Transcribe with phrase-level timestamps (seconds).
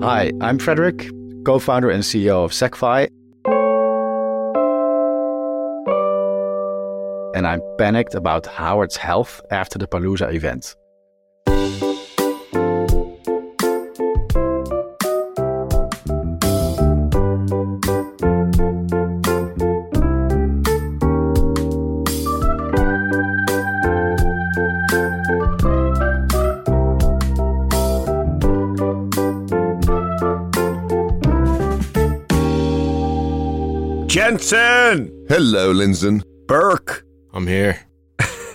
[0.00, 1.10] Hi, I'm Frederik,
[1.44, 3.08] co founder and CEO of SecFi.
[7.34, 10.76] And I'm panicked about Howard's health after the Palooza event.
[34.28, 35.24] Jensen!
[35.26, 36.22] Hello, Lindzon.
[36.46, 37.02] Burke!
[37.32, 37.80] I'm here.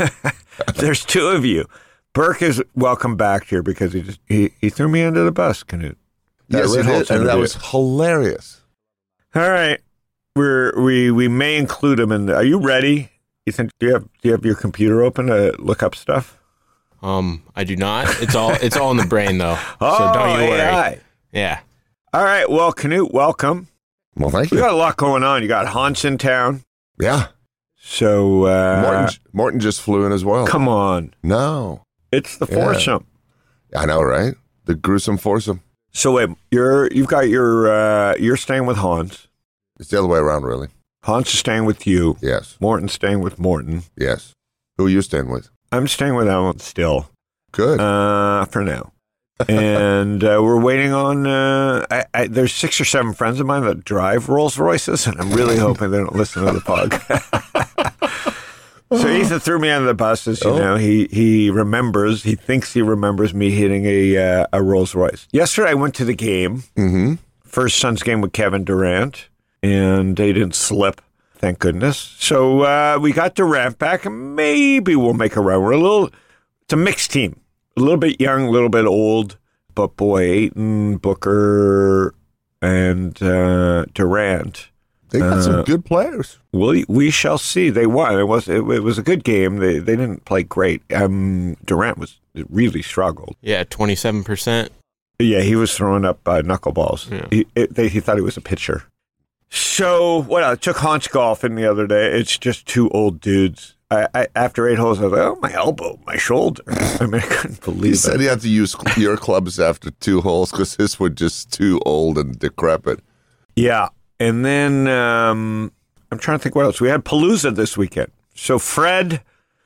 [0.75, 1.65] There's two of you.
[2.13, 5.63] Burke is welcome back here because he just he, he threw me under the bus,
[5.63, 5.95] Knut.
[6.49, 8.61] That yes, it Red Holt's is, and that was hilarious.
[9.33, 9.81] All right.
[10.35, 13.09] We're we we may include him in the, are you ready?
[13.47, 16.37] Ethan, do you have do you have your computer open to look up stuff?
[17.01, 18.21] Um, I do not.
[18.21, 19.57] It's all it's all in the brain though.
[19.81, 20.61] Oh, so don't you worry.
[20.61, 20.99] AI.
[21.31, 21.61] Yeah.
[22.13, 22.47] All right.
[22.47, 23.69] Well, Knut, welcome.
[24.15, 24.63] Well, thank We you.
[24.63, 25.41] got a lot going on.
[25.41, 26.61] You got Hans in town.
[26.99, 27.27] Yeah,
[27.75, 30.45] So uh Morton, Morton just flew in as well.
[30.47, 31.13] come on.
[31.23, 32.55] No, It's the Yeah.
[32.55, 33.05] foursome.
[33.75, 34.35] I know, right?
[34.65, 35.61] The gruesome foursome.
[35.91, 39.27] So wait, you're you've got your uh you're staying with Hans.
[39.79, 40.67] It's the other way around, really.
[41.03, 42.17] Hans is staying with you.
[42.21, 43.83] Yes, Morton's staying with Morton.
[43.97, 44.33] yes.
[44.77, 45.49] Who are you staying with?
[45.71, 47.09] I'm staying with Ellen still,
[47.51, 47.79] Good.
[47.79, 48.91] uh, for now.
[49.49, 51.25] and uh, we're waiting on.
[51.27, 55.19] Uh, I, I, there's six or seven friends of mine that drive Rolls Royces, and
[55.19, 57.29] I'm really hoping they don't listen to the podcast.
[58.91, 60.57] so Ethan threw me under the bus, as you Oh.
[60.57, 60.75] know.
[60.75, 62.23] He he remembers.
[62.23, 65.27] He thinks he remembers me hitting a uh, a Rolls Royce.
[65.31, 66.63] Yesterday, I went to the game.
[66.77, 67.15] mm-hmm.
[67.43, 69.29] first Suns game with Kevin Durant,
[69.63, 71.01] and they didn't slip.
[71.35, 71.97] Thank goodness.
[72.19, 75.61] So uh, we got Durant back, and maybe we'll make a run.
[75.61, 76.09] We're a little.
[76.61, 77.39] It's a mixed team,
[77.75, 79.37] a little bit young, a little bit old,
[79.75, 82.13] but boy, Ayton, Booker,
[82.61, 84.69] and uh, Durant.
[85.09, 86.39] They got Uh, some good players.
[86.51, 87.69] We we shall see.
[87.69, 88.17] They won.
[88.19, 89.57] It was it, it was a good game.
[89.57, 90.81] They they didn't play great.
[90.93, 92.19] Um, Durant was
[92.49, 93.35] really struggled.
[93.41, 94.71] Yeah, twenty seven percent.
[95.19, 97.11] Yeah, he was throwing up uh, knuckleballs.
[97.11, 97.27] Yeah.
[97.29, 98.85] He, it, they, he thought he was a pitcher.
[99.51, 102.17] So what I Took Hans golfing the other day.
[102.19, 103.72] It's just two old dudes.
[103.91, 107.21] I, I, after eight holes, I was like, "Oh, my elbow, my shoulder." I mean,
[107.21, 107.97] I couldn't believe He it.
[107.97, 111.79] said he had to use your clubs after two holes because his were just too
[111.85, 113.01] old and decrepit.
[113.55, 113.89] Yeah,
[114.19, 115.71] and then um,
[116.11, 116.81] I'm trying to think what else.
[116.81, 118.11] We had Palooza this weekend.
[118.33, 119.21] So Fred,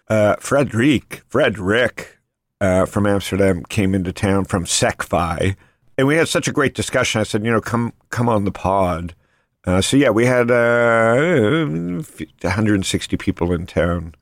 [0.10, 2.18] uh, Frederic, Frederick
[2.60, 5.56] uh, from Amsterdam came into town from SecFi,
[5.98, 7.22] and we had such a great discussion.
[7.22, 9.16] I said, you know, come come on the pod.
[9.68, 11.66] Uh, so yeah, we had uh,
[12.42, 14.16] 160 people in town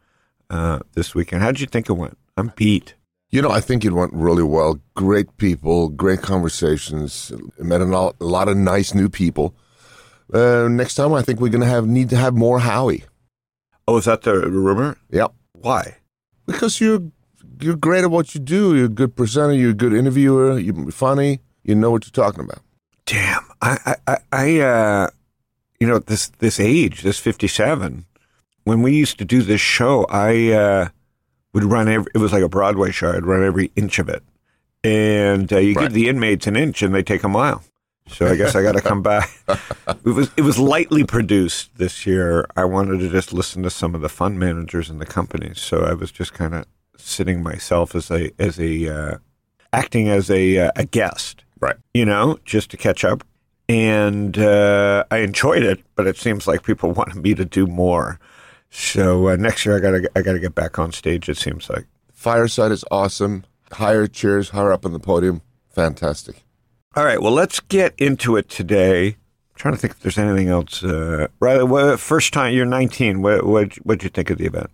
[0.50, 1.44] uh, this weekend.
[1.44, 2.18] How did you think it went?
[2.36, 2.96] I'm beat.
[3.30, 4.80] You know, I think it went really well.
[4.96, 7.32] Great people, great conversations.
[7.60, 9.54] Met a lot, a lot of nice new people.
[10.34, 13.04] Uh, next time, I think we're gonna have need to have more Howie.
[13.88, 14.98] Oh, is that the rumor?
[15.12, 15.98] Yep, Why?
[16.48, 17.02] because you're
[17.60, 18.76] you're great at what you do.
[18.76, 19.54] You're a good presenter.
[19.54, 20.58] You're a good interviewer.
[20.58, 21.42] You're funny.
[21.64, 22.62] You know what you're talking about.
[23.06, 25.08] damn i i i, I uh
[25.86, 28.06] you know this this age this 57
[28.64, 30.88] when we used to do this show i uh
[31.54, 34.24] would run every it was like a broadway show i'd run every inch of it
[34.84, 35.84] and uh, you Right.
[35.84, 37.64] give the inmates an inch and they take a mile
[38.08, 39.30] so i guess i got to come back
[40.04, 43.94] it was it was lightly produced this year i wanted to just listen to some
[43.94, 46.66] of the fund managers in the companies so i was just kind of
[46.98, 49.18] sitting myself as a as a uh,
[49.74, 51.76] acting as a uh, a guest Right.
[51.94, 53.24] you know, just to catch up.
[53.68, 58.20] And uh, I enjoyed it, but it seems like people wanted me to do more.
[58.70, 61.30] So uh, next year, I gotta I gotta get back on stage.
[61.30, 61.86] It seems like.
[62.12, 63.46] Fireside is awesome.
[63.72, 65.42] Higher chairs, higher up on the podium.
[65.70, 66.44] Fantastic.
[66.96, 69.08] All right, well, let's get into it today.
[69.08, 70.84] I'm trying to think if there's anything else.
[70.84, 73.22] Uh, right, well, first time you're 19.
[73.22, 74.70] What what what'd you think of the event?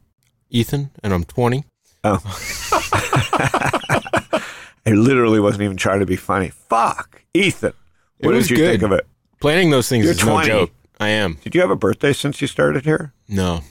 [0.49, 1.65] Ethan, and I'm twenty.
[2.03, 2.19] Oh,
[4.85, 6.49] I literally wasn't even trying to be funny.
[6.49, 7.73] Fuck, Ethan.
[8.21, 9.07] It What was did you think of it?
[9.39, 10.71] Planning those things You're is no joke.
[10.99, 11.39] I am.
[11.43, 13.13] Did you have a birthday since you started here?
[13.27, 13.61] No.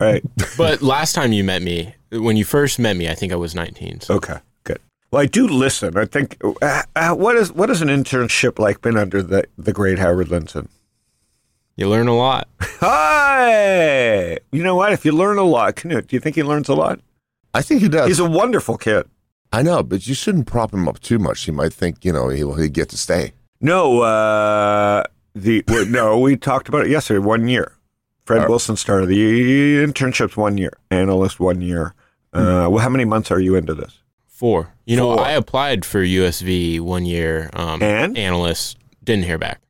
[0.00, 0.24] Right.
[0.56, 3.54] But last time you met me, when you first met me, I think I was
[3.54, 4.00] nineteen.
[4.00, 4.80] So Okay, good.
[5.10, 5.96] Well, I do listen.
[5.96, 9.72] I think uh, uh, what is what is an internship like been under the the
[9.72, 10.68] great Howard Lindzon?
[11.76, 12.48] you learn a lot.
[12.60, 14.38] Hi.
[14.50, 14.92] You know what?
[14.92, 17.00] If you learn a lot, Knut, do you think he learns a lot?
[17.54, 18.08] I think he does.
[18.08, 19.06] He's a wonderful kid.
[19.52, 21.44] I know, but you shouldn't prop him up too much.
[21.44, 23.32] He might think, you know, he'll, he'll get to stay.
[23.62, 25.04] No, uh,
[25.34, 27.20] the well, no, we talked about it yesterday.
[27.20, 27.72] One year.
[28.24, 30.72] Fred Uh, Wilson started the internship's one year.
[30.90, 31.94] Analyst one year.
[32.32, 33.98] Uh, well, how many months are you into this?
[34.26, 34.72] Four.
[34.84, 35.24] You know, Four.
[35.24, 37.50] I applied for USV one year.
[37.52, 38.16] Um, And?
[38.18, 39.60] analyst didn't hear back.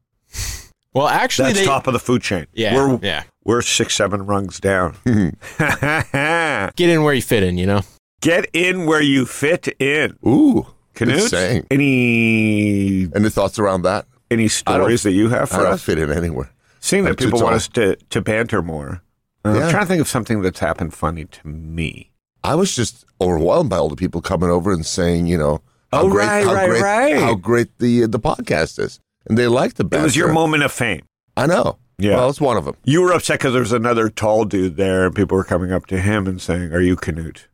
[0.95, 2.47] well, actually, That's they, top of the food chain.
[2.55, 3.25] Yeah, We're, yeah.
[3.45, 4.97] we're six, seven rungs down.
[5.05, 7.59] Get in where you fit in.
[7.59, 7.81] You know.
[8.21, 10.17] Get in where you fit in.
[10.27, 14.06] Ooh, Knut, any Any thoughts around that?
[14.31, 15.83] any stories that you have for I don't us?
[15.83, 16.50] fit in anywhere.
[16.81, 17.56] Seeing that too people want tall.
[17.56, 19.03] us to, to banter more.
[19.44, 22.12] Uh, I'm trying to think of something that's happened funny to me.
[22.43, 25.61] I was just overwhelmed by all the people coming over and saying, you know,
[25.93, 27.17] how Oh, great, right, how right, great, right.
[27.19, 28.99] how great the the podcast is,
[29.29, 31.03] and they like the It was your moment of fame.
[31.37, 31.77] I know.
[31.99, 32.17] Yeah.
[32.17, 32.75] well, it's one of them.
[32.85, 35.85] You were upset because there was another tall dude there, and people were coming up
[35.87, 37.45] to him and saying, "Are you Knut?"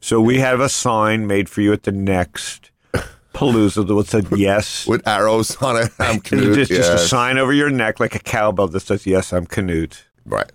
[0.00, 2.70] So we have a sign made for you at the next
[3.34, 4.86] Palooza that would said yes.
[4.86, 5.90] with arrows on it.
[5.98, 6.54] I'm Knut.
[6.54, 10.02] just, just a sign over your neck like a cowbell that says yes, I'm Knut.
[10.24, 10.50] right.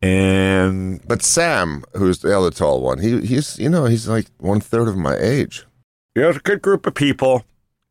[0.00, 4.60] And But Sam, who's the other tall one, he he's you know he's like one
[4.60, 5.64] third of my age.
[6.14, 7.44] you know, it's a good group of people.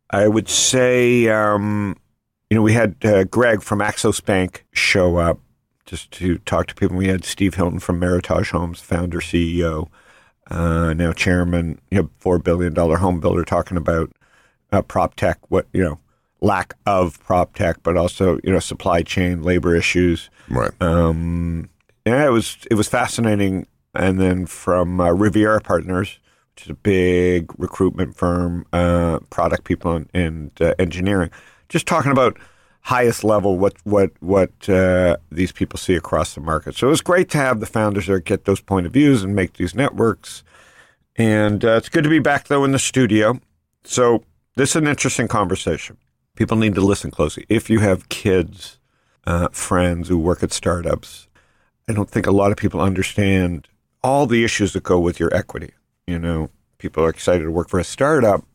[0.09, 1.98] I would say, um,
[2.50, 5.39] you know, we had uh, Greg from Axos Bank show up
[5.86, 6.95] just to talk to people.
[6.95, 9.89] We had Steve Hilton from Meritage Homes, founder, CEO,
[10.49, 14.11] uh, now chairman, you know, $4 billion home builder, talking about
[14.71, 15.99] uh, prop tech, what, you know,
[16.41, 20.29] lack of prop tech, but also, you know, supply chain, labor issues.
[20.49, 20.71] Right.
[20.81, 21.69] Um,
[22.05, 23.67] yeah, it was it was fascinating.
[23.94, 26.19] And then from uh, Riviera Partners,
[26.55, 31.31] which is a big recruitment firm, uh, product people and, and uh, engineering,
[31.69, 32.38] just talking about
[32.88, 36.74] highest level what what what uh, these people see across the market.
[36.74, 39.36] So it was great to have the founders there get those point of views and
[39.36, 40.42] make these networks.
[41.18, 43.42] And uh, it's good to be back though in the studio.
[43.84, 44.24] So
[44.56, 45.98] this is an interesting conversation.
[46.36, 47.45] People need to listen closely.
[47.50, 48.80] If you have kids,
[49.25, 51.28] uh, friends who work at startups,
[51.90, 53.68] I don't think a lot of people understand
[54.01, 55.74] all the issues that go with your equity.
[56.06, 58.45] You know, people are excited to work for a startup,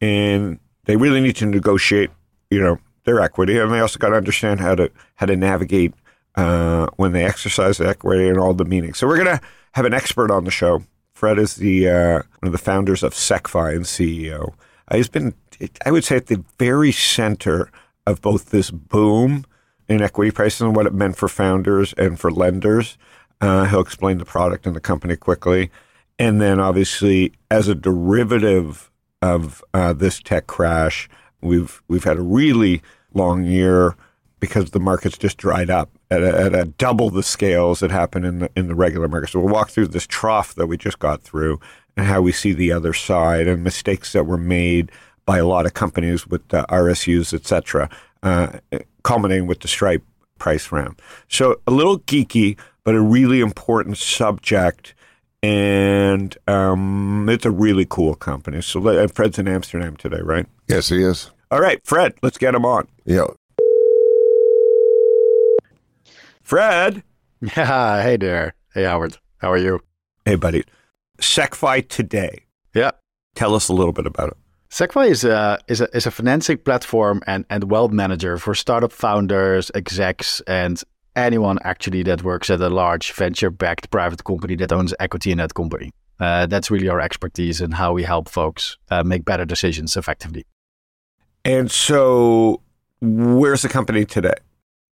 [0.00, 2.10] and they really need to negotiate.
[2.50, 5.94] You know, their equity, and they also got to understand how to how to navigate
[6.36, 8.98] uh, when they exercise the equity and all the meanings.
[8.98, 9.40] So we're gonna
[9.72, 10.84] have an expert on the show.
[11.14, 14.52] Fred is the uh, one of the founders of SecFi and CEO.
[14.88, 15.34] Uh, he's been,
[15.84, 17.70] I would say, at the very center
[18.06, 19.46] of both this boom
[19.88, 22.98] in equity prices and what it meant for founders and for lenders.
[23.40, 25.70] Uh, he'll explain the product and the company quickly,
[26.18, 28.90] and then obviously as a derivative
[29.22, 31.08] of uh, this tech crash,
[31.40, 32.82] we've we've had a really
[33.16, 33.96] long year
[34.38, 38.24] because the market's just dried up at a, at a double the scales that happen
[38.24, 39.30] in the in the regular market.
[39.30, 41.58] So we'll walk through this trough that we just got through
[41.96, 44.92] and how we see the other side and mistakes that were made
[45.24, 47.90] by a lot of companies with uh, RSUs, et cetera,
[48.22, 48.58] uh,
[49.02, 50.04] culminating with the Stripe
[50.38, 51.00] price round.
[51.28, 54.94] So a little geeky, but a really important subject.
[55.42, 58.62] And um, it's a really cool company.
[58.62, 60.46] So Fred's in Amsterdam today, right?
[60.68, 61.30] Yes, he is.
[61.50, 62.88] All right, Fred, let's get him on.
[63.04, 63.26] Yeah.
[66.42, 67.02] Fred.
[67.40, 68.54] Yeah, hey there.
[68.74, 69.18] Hey, Howard.
[69.38, 69.80] How are you?
[70.24, 70.64] Hey, buddy.
[71.20, 72.44] SecFi today.
[72.74, 72.90] Yeah.
[73.36, 74.36] Tell us a little bit about it.
[74.70, 78.92] SecFi is a, is a, is a financing platform and, and wealth manager for startup
[78.92, 80.82] founders, execs, and
[81.14, 85.38] anyone actually that works at a large venture backed private company that owns equity in
[85.38, 85.92] that company.
[86.18, 90.44] Uh, that's really our expertise and how we help folks uh, make better decisions effectively.
[91.46, 92.60] And so,
[93.00, 94.34] where's the company today?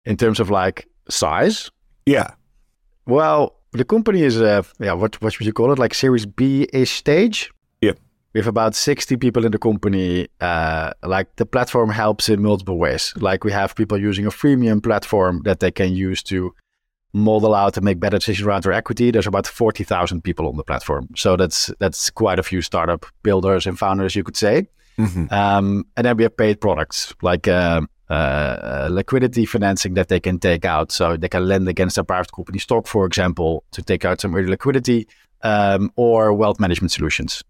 [0.05, 1.69] In terms of like size,
[2.05, 2.31] Yeah.
[3.05, 5.79] Well, the company is, uh, yeah, what what would you call it?
[5.79, 7.51] Like Series B ish stage.
[7.81, 7.93] Yeah.
[8.33, 10.27] We have about sixty people in the company.
[10.41, 13.13] Uh, like the platform helps in multiple ways.
[13.17, 16.53] Like we have people using a freemium platform that they can use to
[17.13, 19.11] model out and make better decisions around their equity.
[19.11, 23.05] There's about forty thousand people on the platform, so that's that's quite a few startup
[23.23, 24.67] builders and founders, you could say.
[24.99, 25.33] Mm-hmm.
[25.33, 30.39] Um, and then we have paid products like uh, uh, liquidity financing that they can
[30.39, 30.91] take out.
[30.91, 34.35] So they can lend against a private company stock, for example, to take out some
[34.35, 35.07] early liquidity
[35.41, 37.43] um, or wealth management solutions.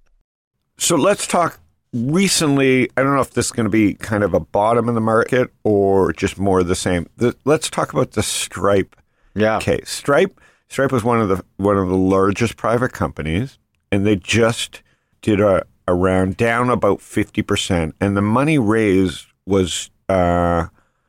[0.77, 1.59] So let's talk
[1.91, 2.89] recently.
[2.95, 5.01] I don't know if this is going to be kind of a bottom in the
[5.01, 7.07] market or just more of the same.
[7.45, 8.95] Let's talk about the Stripe
[9.35, 9.59] Yeah.
[9.59, 9.89] case.
[9.89, 10.39] Stripe
[10.69, 13.57] Stripe was one of the one of the largest private companies,
[13.91, 14.83] and they just
[15.23, 20.67] did a, a round down about fifty percent, and the money raised was uh,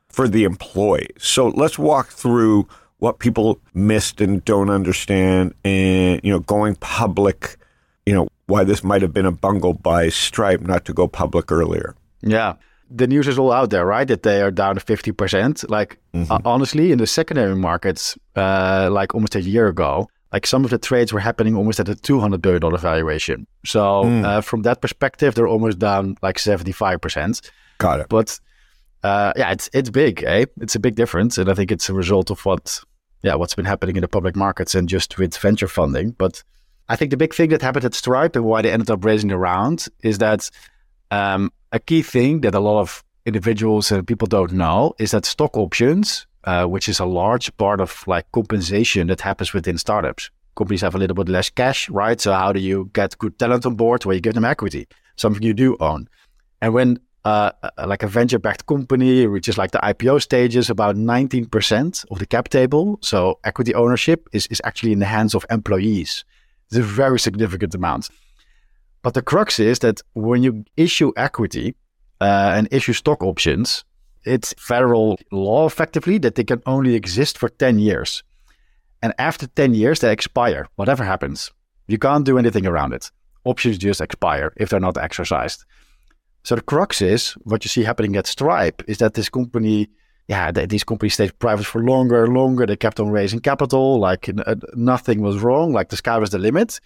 [0.08, 1.08] for the employees.
[1.18, 2.66] So let's walk through
[2.99, 7.56] what people missed and don't understand, and you know, going public.
[8.06, 11.50] You know why this might have been a bungle by Stripe not to go public
[11.52, 11.94] earlier.
[12.22, 12.54] Yeah.
[12.92, 14.08] The news is all out there, right?
[14.08, 15.70] That they are down to 50%.
[15.70, 20.64] Like, uh, honestly, in the secondary markets, uh, like almost a year ago, like some
[20.64, 23.46] of the trades were happening almost at a $200 billion valuation.
[23.64, 24.25] So Mm.
[24.25, 27.50] uh, from that perspective, they're almost down like 75%.
[27.78, 28.06] Got it.
[28.08, 28.38] But
[29.02, 30.44] uh, yeah, it's it's big, eh?
[30.60, 32.80] It's a big difference, and I think it's a result of what,
[33.22, 36.10] yeah, what's been happening in the public markets and just with venture funding.
[36.18, 36.42] But
[36.88, 39.30] I think the big thing that happened at Stripe and why they ended up raising
[39.30, 40.50] the round is that
[41.10, 45.25] um, a key thing that a lot of individuals and people don't know is that
[45.25, 50.30] stock options, uh, which is a large part of like compensation that happens within startups.
[50.56, 52.20] Companies have a little bit less cash, right?
[52.20, 54.04] So how do you get good talent on board?
[54.04, 56.09] Where you give them equity, something you do own.
[56.61, 62.04] And when uh, uh, like a venture-backed company reaches like the IPO stages, about 19%
[62.11, 66.25] of the cap table, so equity ownership is, is actually in the hands of employees.
[66.68, 68.09] It's a very significant amount.
[69.02, 71.75] But the crux is that when you issue equity
[72.20, 73.85] uh, and issue stock options,
[74.24, 78.22] it's federal law effectively that they can only exist for 10 years.
[79.02, 81.50] And after 10 years, they expire, whatever happens.
[81.86, 83.10] You can't do anything around it.
[83.44, 85.64] Options just expire if they're not exercised.
[86.42, 89.88] So the crux is what you see happening at Stripe is that this company,
[90.28, 92.66] yeah, th- these companies stayed private for longer and longer.
[92.66, 96.38] They kept on raising capital, like uh, nothing was wrong, like the sky was the
[96.38, 96.80] limit.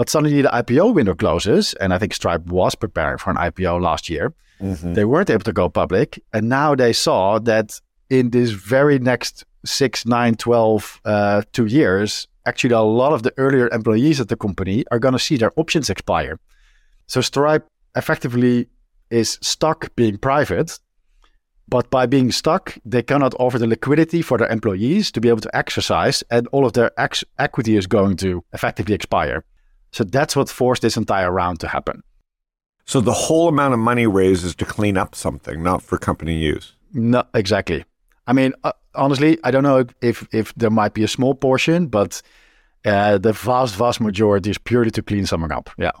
[0.00, 3.82] But suddenly the IPO window closes, and I think Stripe was preparing for an IPO
[3.82, 4.32] last year.
[4.62, 4.94] Mhm.
[4.94, 7.78] They weren't able to go public, and now they saw that
[8.08, 13.34] in this very next six, nine, 12, uh, two years, actually a lot of the
[13.36, 16.38] earlier employees at the company are going to see their options expire.
[17.06, 18.68] So Stripe effectively
[19.10, 20.80] is stuck being private,
[21.68, 25.42] but by being stuck, they cannot offer the liquidity for their employees to be able
[25.42, 29.44] to exercise, and all of their ex- equity is going to effectively expire.
[29.92, 32.02] So that's what forced this entire round to happen.
[32.86, 36.36] So the whole amount of money raised is to clean up something, not for company
[36.38, 36.74] use.
[36.92, 37.84] No, exactly.
[38.26, 41.86] I mean, uh, honestly, I don't know if if there might be a small portion,
[41.86, 42.20] but
[42.84, 45.70] uh, the vast, vast majority is purely to clean something up.
[45.78, 45.92] Yeah.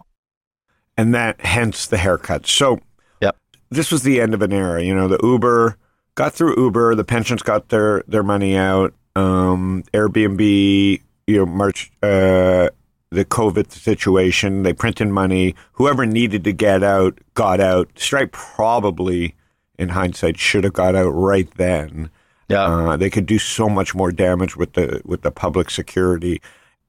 [0.96, 2.46] and that hence the haircut.
[2.46, 2.78] So,
[3.20, 3.36] Yep.
[3.70, 4.82] this was the end of an era.
[4.82, 5.76] You know, the Uber
[6.14, 8.94] got through Uber, the pensions got their their money out.
[9.16, 12.68] Um, Airbnb, you know, March uh,
[13.10, 15.54] the COVID situation, they printed money.
[15.72, 17.90] Whoever needed to get out got out.
[17.96, 19.34] Stripe probably,
[19.78, 22.10] in hindsight, should have got out right then.
[22.48, 22.64] Yeah.
[22.64, 26.40] Uh, they could do so much more damage with the with the public security.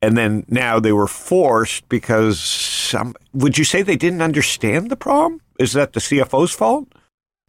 [0.02, 3.16] And then now they were forced because some.
[3.34, 5.42] Would you say they didn't understand the problem?
[5.60, 6.88] Is that the CFO's fault?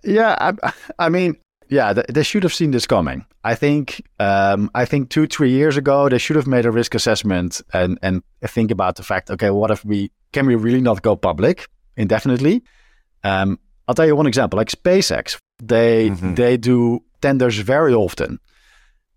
[0.04, 1.36] Yeah, I, I mean,
[1.72, 3.24] yeah, they should have seen this coming.
[3.44, 6.94] I think, um, I think two, three years ago, they should have made a risk
[6.94, 11.00] assessment and and think about the fact, okay, what if we can we really not
[11.02, 12.62] go public indefinitely?
[13.24, 16.36] Um, I'll tell you one example, like SpaceX, they Mhm.
[16.36, 18.38] they do tenders very often.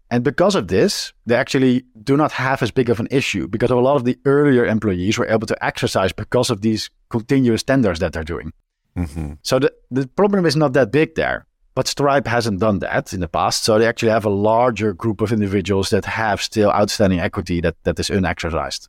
[0.09, 3.71] And because of this, they actually do not have as big of an issue because
[3.71, 7.99] a lot of the earlier employees were able to exercise because of these continuous tenders
[7.99, 8.51] that they're doing.
[8.97, 9.33] Mm-hmm.
[9.41, 11.45] So the, the problem is not that big there.
[11.75, 13.63] But Stripe hasn't done that in the past.
[13.63, 17.75] So they actually have a larger group of individuals that have still outstanding equity that,
[17.83, 18.87] that is unexercised.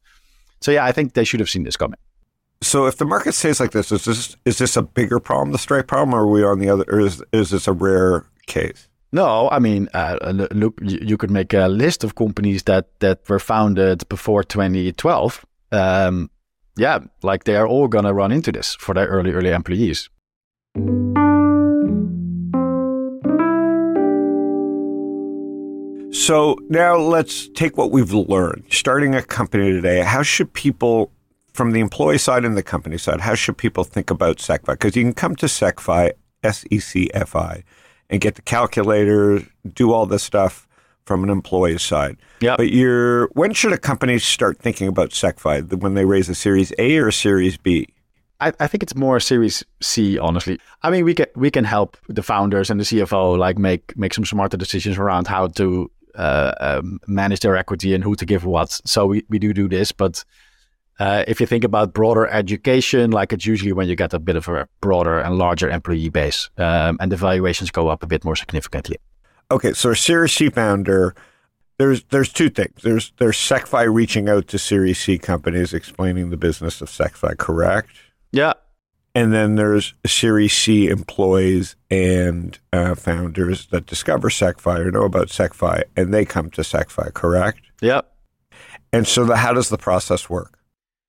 [0.61, 1.99] So yeah, I think they should have seen this coming.
[2.63, 5.59] So if the market stays like this, is this is this a bigger problem, the
[5.59, 6.85] Stripe problem, or are we on the other?
[6.89, 8.89] Or is is this a rare case?
[9.13, 10.19] No, I mean, uh,
[10.53, 15.47] look, you, could make a list of companies that that were founded before 2012.
[15.73, 16.31] Um,
[16.77, 20.09] yeah, like they are all gonna run into this for their early early employees.
[26.17, 28.65] So now let's take what we've learned.
[28.71, 31.13] Starting a company today, how should people,
[31.53, 34.73] from the employee side and the company side, how should people think about SecFi?
[34.73, 37.63] Because you can come to SecFi, S E C F I,
[38.09, 39.43] and get the calculator,
[39.75, 40.67] do all this stuff
[41.05, 42.17] from an employee side.
[42.41, 42.57] Yeah.
[42.57, 45.81] But you're, when should a company start thinking about SecFi?
[45.81, 47.89] When they raise a Series A or a Series B?
[48.41, 50.59] I, I think it's more Series C, honestly.
[50.83, 54.15] I mean, we can we can help the founders and the CFO like make make
[54.15, 58.45] some smarter decisions around how to uh, um, manage their equity and who to give
[58.45, 58.71] what.
[58.85, 60.25] So we, we do do this, but
[60.99, 64.37] uh, if you think about broader education, like it's usually when you get a bit
[64.37, 68.25] of a broader and larger employee base, um, and the valuations go up a bit
[68.25, 68.97] more significantly.
[69.51, 71.15] Okay, so a Series C founder,
[71.79, 72.83] there's there's two things.
[72.83, 77.91] There's there's SecFi reaching out to Series C companies explaining the business of SecFi, correct?
[78.33, 78.55] Yeah,
[79.17, 85.29] And then there's Series C employees and uh, founders that discover SecFi or know about
[85.29, 87.63] SecFi, and they come to SecFi, correct?
[87.81, 88.15] Yep.
[88.93, 90.59] And so, the, how does the process work?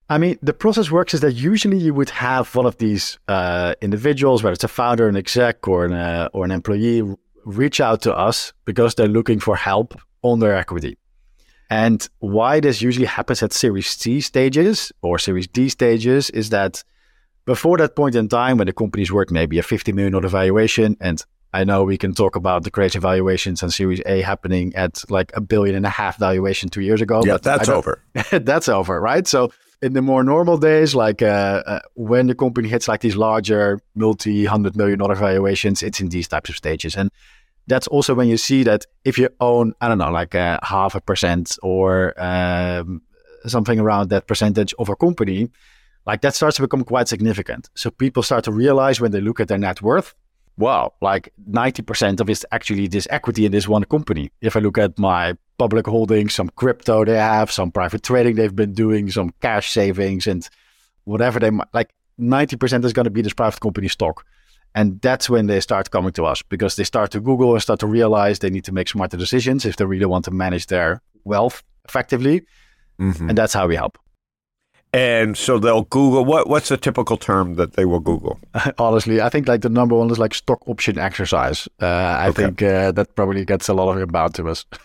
[0.10, 3.76] I mean, the process works is that usually you would have one of these uh,
[3.82, 7.04] individuals, whether it's a founder, an exec, or an uh, or an employee,
[7.44, 10.98] reach out to us because they're looking for help on their equity.
[11.70, 16.86] And why this usually happens at Series C stages or Series D stages is that
[17.48, 21.24] before that point in time, when the company's worth maybe a $50 million valuation, and
[21.54, 25.32] I know we can talk about the crazy valuations and Series A happening at like
[25.34, 27.24] a billion and a half valuation two years ago.
[27.26, 28.04] Yeah, but that's over.
[28.32, 29.26] that's over, right?
[29.26, 29.50] So
[29.82, 33.80] in the more normal days, like uh, uh, when the company hits like these larger
[33.96, 36.98] multi-hundred million dollar valuations, it's in these types of stages.
[36.98, 37.10] And
[37.66, 40.96] that's also when you see that if you own, I don't know, like uh, half
[40.96, 43.02] a percent or um,
[43.46, 45.50] something around that percentage of a company,
[46.08, 47.70] like that starts to become quite significant.
[47.76, 50.16] So people start to realize when they look at their net worth,
[50.58, 54.32] wow, like 90% of it's actually this equity in this one company.
[54.42, 58.56] If I look at my public holdings, some crypto they have, some private trading they've
[58.56, 60.48] been doing, some cash savings, and
[61.04, 64.26] whatever they might, like 90% is going to be this private company stock.
[64.74, 67.80] And that's when they start coming to us because they start to Google and start
[67.82, 71.02] to realize they need to make smarter decisions if they really want to manage their
[71.26, 72.46] wealth effectively.
[73.00, 73.30] Mhm.
[73.30, 73.98] And that's how we help.
[74.94, 78.40] And so they'll Google what what's a typical term that they will Google?
[78.80, 81.68] Honestly, I think like the number one is like stock option exercise.
[81.82, 82.44] Uh, I Okay.
[82.44, 84.66] think uh, that probably gets a lot of inbound to us.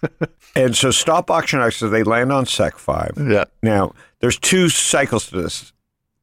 [0.55, 3.31] And so stop option exercise, they land on SecFi.
[3.33, 3.45] yeah.
[3.63, 5.73] Now, there's two cycles to this.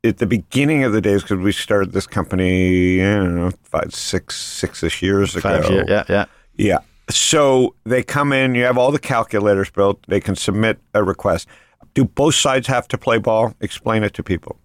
[0.04, 3.92] At the beginning of the days, because we started this company, I don't know, five,
[3.96, 5.50] six, six-ish years ago.
[5.62, 6.26] Five year, yeah, yeah.
[6.58, 6.78] Yeah.
[7.10, 11.48] So they come in, you have all the calculators built, they can submit a request.
[11.94, 13.54] Do both sides have to play ball?
[13.62, 14.60] Explain it to people.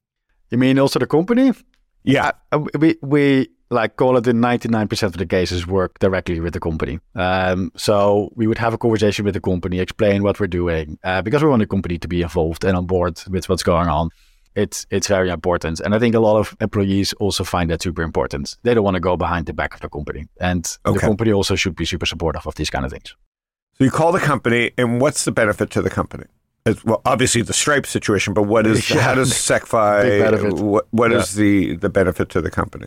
[0.51, 1.53] You mean also the company?
[2.05, 2.33] Yeah.
[2.53, 6.61] Uh, we we like call it in 99% of the cases work directly with the
[6.61, 7.01] company.
[7.15, 11.23] Um, so we would have a conversation with the company, explain what we're doing, uh,
[11.23, 14.11] because we want the company to be involved and on board with what's going on.
[14.55, 18.03] It's it's very important, and I think a lot of employees also find that super
[18.03, 18.57] important.
[18.63, 21.57] They don't want to go behind the back of the company, and the company also
[21.57, 23.17] should be super supportive of these kind of things.
[23.77, 26.27] So you call the company, and what's the benefit to the company?
[26.67, 29.01] It's, well, obviously the Stripe situation, but what is Yeah.
[29.03, 30.53] how does SecFi?
[30.61, 31.19] What, what Yeah.
[31.19, 32.87] is the the benefit to the company?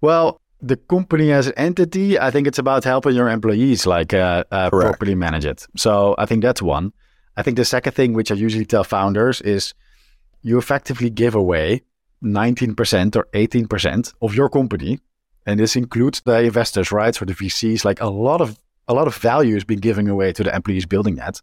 [0.00, 4.44] Well, the company as an entity, I think it's about helping your employees like uh,
[4.50, 5.66] uh, properly manage it.
[5.76, 6.92] So I think that's one.
[7.36, 9.74] I think the second thing, which I usually tell founders, is
[10.42, 11.82] you effectively give away
[12.24, 14.98] 19% or 18% of your company,
[15.46, 17.14] and this includes the investors, right?
[17.14, 20.32] So the VCs, like a lot of a lot of value is being given away
[20.32, 21.40] to the employees building that.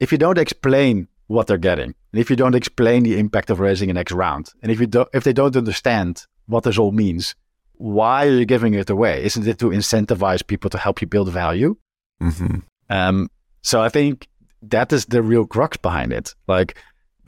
[0.00, 3.60] If you don't explain what they're getting, and if you don't explain the impact of
[3.60, 6.92] raising a next round, and if you don't, if they don't understand what this all
[6.92, 7.34] means,
[7.74, 9.24] why are you giving it away?
[9.24, 11.76] Isn't it to incentivize people to help you build value?
[12.22, 12.58] Mm-hmm.
[12.90, 13.30] Um,
[13.62, 14.28] so I think
[14.62, 16.34] that is the real crux behind it.
[16.46, 16.76] Like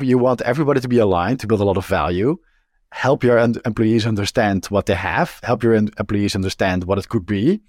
[0.00, 2.38] you want everybody to be aligned to build a lot of value.
[2.92, 5.40] Help your en- employees understand what they have.
[5.42, 7.61] Help your en- employees understand what it could be,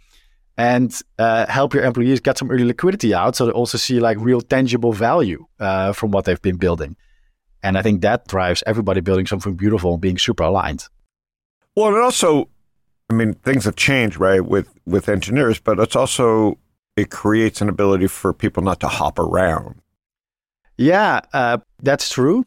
[0.57, 4.17] and uh, help your employees get some early liquidity out, so they also see like
[4.19, 6.95] real tangible value uh, from what they've been building.
[7.63, 10.87] And I think that drives everybody building something beautiful and being super aligned.
[11.75, 12.49] Well, and also,
[13.09, 16.57] I mean, things have changed, right, with with engineers, but it's also
[16.95, 19.81] it creates an ability for people not to hop around.
[20.77, 22.43] Yeah, uh, that's true.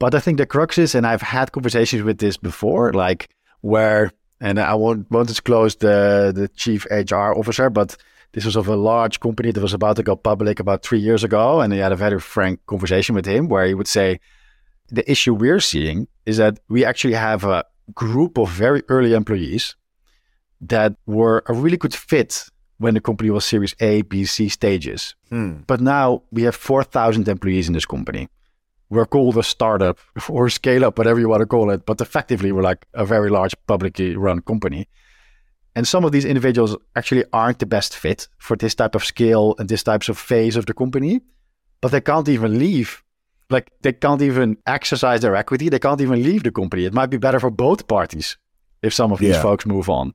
[0.00, 3.28] But I think the crux is, and I've had conversations with this before, like
[3.60, 7.96] where, and I won't, won't disclose the, the chief HR officer, but
[8.32, 11.22] this was of a large company that was about to go public about three years
[11.22, 11.60] ago.
[11.60, 14.20] And he had a very frank conversation with him where he would say,
[14.88, 19.76] the issue we're seeing is that we actually have a group of very early employees
[20.60, 22.44] that were a really good fit
[22.78, 25.14] when the company was Series A, B, C stages.
[25.28, 25.58] Hmm.
[25.66, 28.28] But now we have 4,000 employees in this company.
[28.94, 31.84] We're called a startup or scale up, whatever you want to call it.
[31.84, 34.88] But effectively, we're like a very large publicly run company.
[35.76, 39.56] And some of these individuals actually aren't the best fit for this type of scale
[39.58, 41.20] and this types of phase of the company.
[41.80, 43.02] But they can't even leave.
[43.50, 45.68] Like they can't even exercise their equity.
[45.68, 46.84] They can't even leave the company.
[46.84, 48.38] It might be better for both parties
[48.82, 49.42] if some of these Yeah.
[49.42, 50.12] folks move on.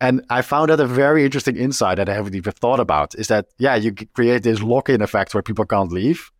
[0.00, 3.28] And I found that a very interesting insight that I haven't even thought about is
[3.28, 6.30] that, yeah, you create this lock in effect where people can't leave.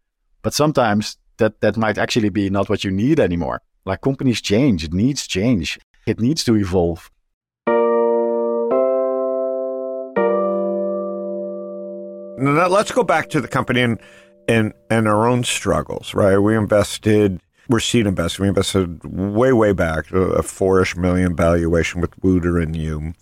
[0.42, 3.62] But sometimes that, that might actually be not what you need anymore.
[3.84, 7.10] Like companies change, it needs change, it needs to evolve.
[12.40, 14.00] Now, let's go back to the company and,
[14.46, 16.38] and and our own struggles, right?
[16.38, 18.42] We invested, we're seed invested.
[18.42, 23.14] We invested way, way back, a a four-ish million valuation with Wouter and you.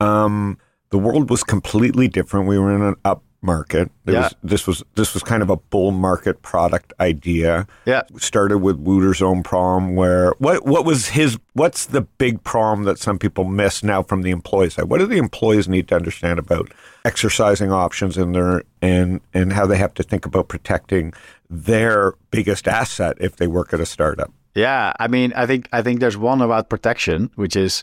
[0.00, 0.58] Um,
[0.90, 2.48] the world was completely different.
[2.48, 3.90] We were in an up market.
[4.04, 4.20] There Yeah.
[4.22, 7.66] was, this was this was kind of a bull market product idea.
[7.84, 8.02] Yeah.
[8.16, 11.38] started with Wouter's own prom Where what what was his?
[11.52, 14.86] What's the big problem that some people miss now from the employee side?
[14.86, 16.72] What do the employees need to understand about
[17.04, 21.12] exercising options in their and and how they have to think about protecting
[21.50, 24.32] their biggest asset if they work at a startup?
[24.54, 27.82] Yeah, I mean, I think I think there's one about protection, which is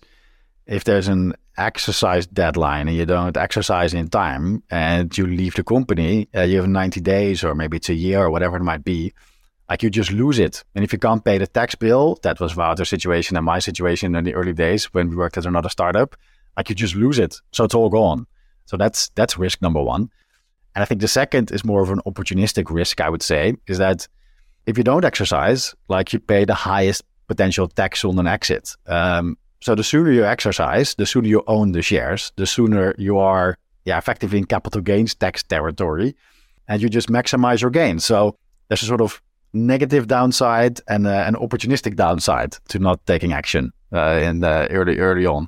[0.72, 5.64] if there's an exercise deadline and you don't exercise in time and you leave the
[5.64, 8.86] company, uh, you have 90 days or maybe it's a year or whatever it might
[8.86, 9.14] be,
[9.70, 10.64] like you just lose it.
[10.74, 14.16] And if you can't pay the tax bill, that was Wouter's situation and my situation
[14.16, 16.16] in the early days when we worked at another startup,
[16.56, 17.36] like you just lose it.
[17.52, 18.26] So it's all gone.
[18.66, 20.10] So that's that's risk number one.
[20.74, 23.78] And I think the second is more of an opportunistic risk, I would say, is
[23.80, 24.08] that
[24.66, 28.76] if you don't exercise, like you pay the highest potential tax on an exit.
[28.88, 33.18] Um, so the sooner you exercise, the sooner you own the shares, the sooner you
[33.20, 36.16] are, yeah, effectively in capital gains tax territory,
[36.68, 38.04] and you just maximize your gains.
[38.04, 38.36] So
[38.68, 39.22] there's a sort of
[39.54, 44.98] negative downside and uh, an opportunistic downside to not taking action uh, in the early
[44.98, 45.48] early on.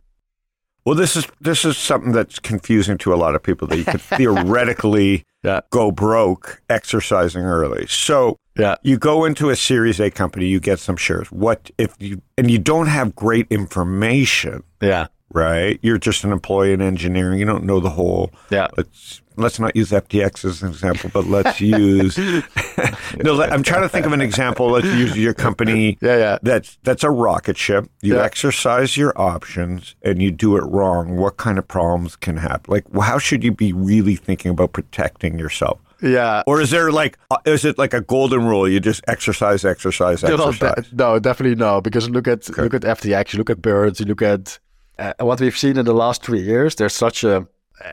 [0.86, 3.86] Well, this is this is something that's confusing to a lot of people that you
[3.86, 5.62] could theoretically Yeah.
[5.72, 7.86] go broke exercising early.
[7.88, 8.76] So Yeah.
[8.84, 11.32] you go into a Series A company, you get some shares.
[11.32, 15.80] What if you and you don't have great information, Yeah, right?
[15.82, 17.40] You're just an employee in engineering.
[17.40, 18.32] You don't know the whole.
[18.50, 22.18] yeah, Let's let's not use FTX as an example, but let's use.
[23.24, 24.70] no, I'm trying to think of an example.
[24.70, 25.98] Let's use your company.
[26.02, 26.38] yeah, yeah.
[26.42, 27.90] That's that's a rocket ship.
[28.02, 28.24] You Yeah.
[28.24, 31.18] exercise your options and you do it wrong.
[31.18, 32.72] What kind of problems can happen?
[32.72, 35.80] Like, how should you be really thinking about protecting yourself?
[36.02, 38.68] Yeah, Or is there like, uh, is it like a golden rule?
[38.68, 40.90] You just exercise, exercise, No, no, exercise.
[40.90, 41.80] de- no, definitely no.
[41.80, 44.60] Because look at look at FTX, you look at Birds, you look at
[45.00, 46.76] uh, what we've seen in the last three years.
[46.76, 47.48] There's such a,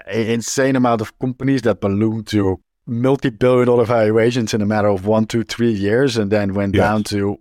[0.06, 5.26] a insane amount of companies that balloon to multi-billion-dollar valuations in a matter of one,
[5.26, 6.82] two, three years, and then went Yes.
[6.82, 7.38] down to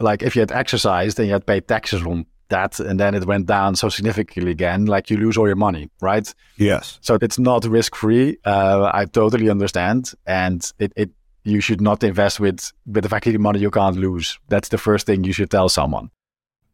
[0.00, 3.24] like if you had exercised and you had paid taxes on that, and then it
[3.24, 6.34] went down so significantly again, like you lose all your money, right?
[6.56, 6.98] Yes.
[7.00, 8.36] So it's not risk free.
[8.44, 11.10] Uh, I totally understand, and it, it
[11.44, 14.38] you should not invest with with effectively money you can't lose.
[14.48, 16.10] That's the first thing you should tell someone.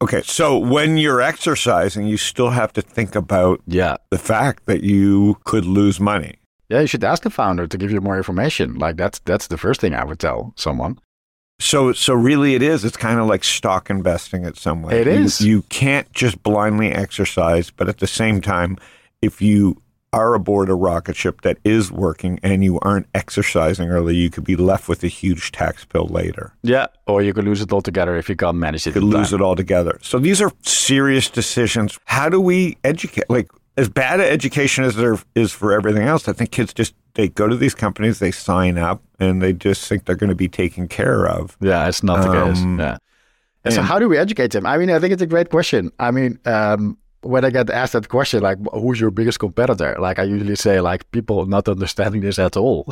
[0.01, 0.23] Okay.
[0.23, 5.39] So when you're exercising, you still have to think about Yeah, the fact that you
[5.45, 6.37] could lose money.
[6.69, 6.81] yeah.
[6.81, 8.75] You should ask the founder to give you more information.
[8.79, 10.99] Like that's that's the first thing I would tell someone.
[11.61, 12.85] So, so really, it is.
[12.85, 15.01] It's kind of like stock investing in some way.
[15.01, 15.41] It You- is.
[15.41, 18.77] You can't just blindly exercise, but at the same time,
[19.21, 24.17] if you are aboard a rocket ship that is working and you aren't exercising early,
[24.17, 26.55] you could be left with a huge tax bill later.
[26.63, 28.91] Yeah, or you could lose it altogether if you can't manage it.
[28.91, 29.41] You could lose time.
[29.41, 29.99] it altogether.
[30.03, 31.99] So these are serious decisions.
[32.07, 33.29] How do we educate?
[33.29, 36.95] Like as bad an education as there is for everything else, I think kids just
[37.15, 40.37] they go to these companies, they sign up, and they just think they're going to
[40.37, 41.57] be taken care of.
[41.61, 42.63] Yeah, it's not the case.
[42.63, 42.99] Um, Yeah.
[43.65, 44.65] And so how do we educate them?
[44.65, 45.91] I mean, I think it's a great question.
[45.99, 49.97] I mean, um, when I get asked that question, like, who's your biggest competitor?
[49.99, 52.87] Like, I usually say, like, people not understanding this at all.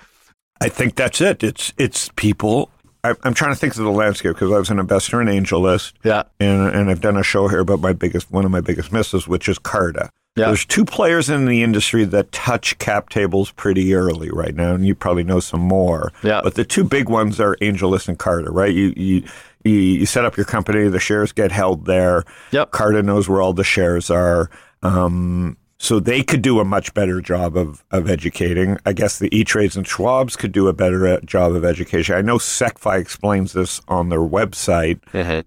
[0.60, 1.42] I think that's it.
[1.42, 2.70] It's it's people.
[3.04, 5.92] I, I'm trying to think of the landscape because I was an investor in AngelList,
[6.02, 6.24] yeah.
[6.40, 9.28] and and I've done a show here about my biggest one of my biggest misses,
[9.28, 10.10] which is Carta.
[10.38, 10.46] Yeah.
[10.46, 14.86] There's two players in the industry that touch cap tables pretty early right now, and
[14.86, 16.12] you probably know some more.
[16.22, 16.40] Yeah.
[16.42, 18.72] But the two big ones are AngelList and Carta, right?
[18.72, 19.24] You you
[19.68, 22.24] you, you set up your company, the shares get held there.
[22.52, 22.70] Yep.
[22.70, 24.50] Carta knows where all the shares are.
[24.82, 28.78] Um, so they could do a much better job of, of educating.
[28.84, 32.16] I guess the E-Trades and Schwabs could do a better uh, job of education.
[32.16, 34.98] I know SecFi explains this on their website.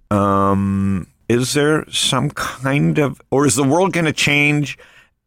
[0.10, 4.78] Um, is there some kind of, or is the world going to change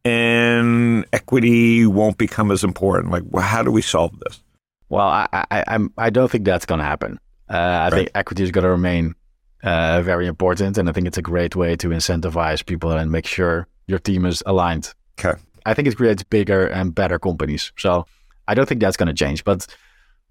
[0.07, 3.13] and equity won't become as important?
[3.13, 4.43] Like, how do we solve this?
[4.89, 7.19] Well, I, I, I'm, I don't think that's going to happen.
[7.49, 9.15] Uh, I think equity is going to remain
[9.63, 13.27] uh, very important, and I think it's a great way to incentivize people and make
[13.27, 14.95] sure your team is aligned.
[15.19, 15.39] Okay.
[15.67, 17.73] I think it creates bigger and better companies.
[17.79, 18.07] So
[18.47, 19.45] I don't think that's going to change.
[19.45, 19.67] But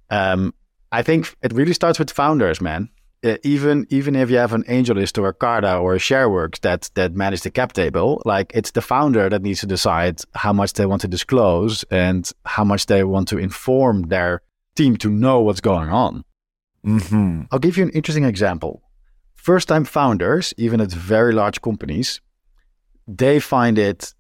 [0.10, 0.54] um,
[0.92, 2.90] I think it really starts with founders, man.
[3.24, 6.90] Uh, even even if you have an AngelList or a Carta or a ShareWorks that
[6.96, 10.74] that manage the cap table, like it's the founder that needs to decide how much
[10.74, 14.42] they want to disclose and how much they want to inform their
[14.76, 16.26] team to know what's going on.
[16.86, 17.44] Mm-hmm.
[17.52, 18.82] I'll give you an interesting example.
[19.36, 22.22] First time founders, even at very large companies,
[23.08, 24.14] they find it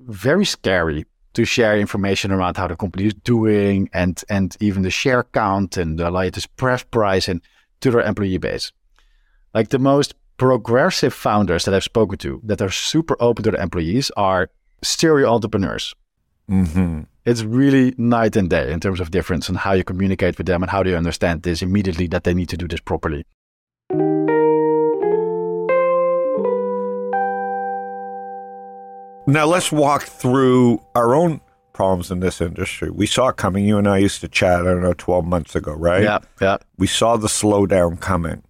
[0.00, 4.90] very scary to share information around how the company is doing and and even the
[4.90, 7.42] share count and the latest press price and
[7.80, 8.72] to their employee base.
[9.54, 13.60] Like the most progressive founders that I've spoken to that are super open to their
[13.60, 14.50] employees are
[14.82, 15.94] serial entrepreneurs.
[16.50, 17.02] Mm-hmm.
[17.26, 20.62] It's really night and day in terms of difference and how you communicate with them
[20.62, 23.24] and how do you understand this immediately that they need to do this properly.
[29.28, 31.40] Now let's walk through our own
[31.72, 32.90] problems in this industry.
[32.90, 33.64] We saw it coming.
[33.64, 36.02] You and I used to chat, I don't know, 12 months ago, right?
[36.04, 36.58] Yeah, yeah.
[36.78, 38.44] We saw the slowdown coming.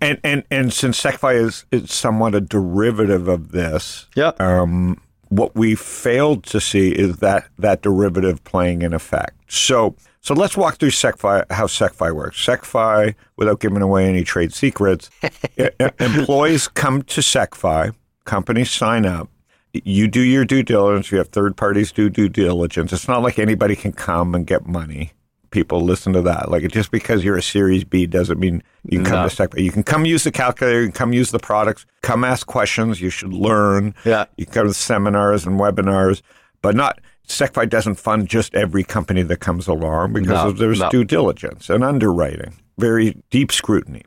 [0.00, 4.32] And and and since SecFi is, is somewhat a derivative of this, Yeah.
[4.40, 9.34] um, what we failed to see is that that derivative playing in effect.
[9.48, 12.44] So so let's walk through SecFi how SecFi works.
[12.44, 15.08] SecFi, without giving away any trade secrets,
[16.00, 19.28] employees come to SecFi, companies sign up.
[19.72, 21.12] You do your due diligence.
[21.12, 22.92] You have third parties do due diligence.
[22.92, 25.12] It's not like anybody can come and get money.
[25.50, 26.50] People listen to that.
[26.50, 29.28] Like just because you're a Series B doesn't mean you can come No.
[29.28, 29.62] to SecFi.
[29.62, 30.80] You can come use the calculator.
[30.80, 31.86] You can come use the products.
[32.02, 33.00] Come ask questions.
[33.00, 33.94] You should learn.
[34.04, 34.26] Yeah.
[34.36, 36.22] You go to seminars and webinars,
[36.62, 40.80] but not SecFi doesn't fund just every company that comes along because No, of, there's
[40.80, 40.90] no.
[40.90, 44.02] due diligence and underwriting, very deep scrutiny.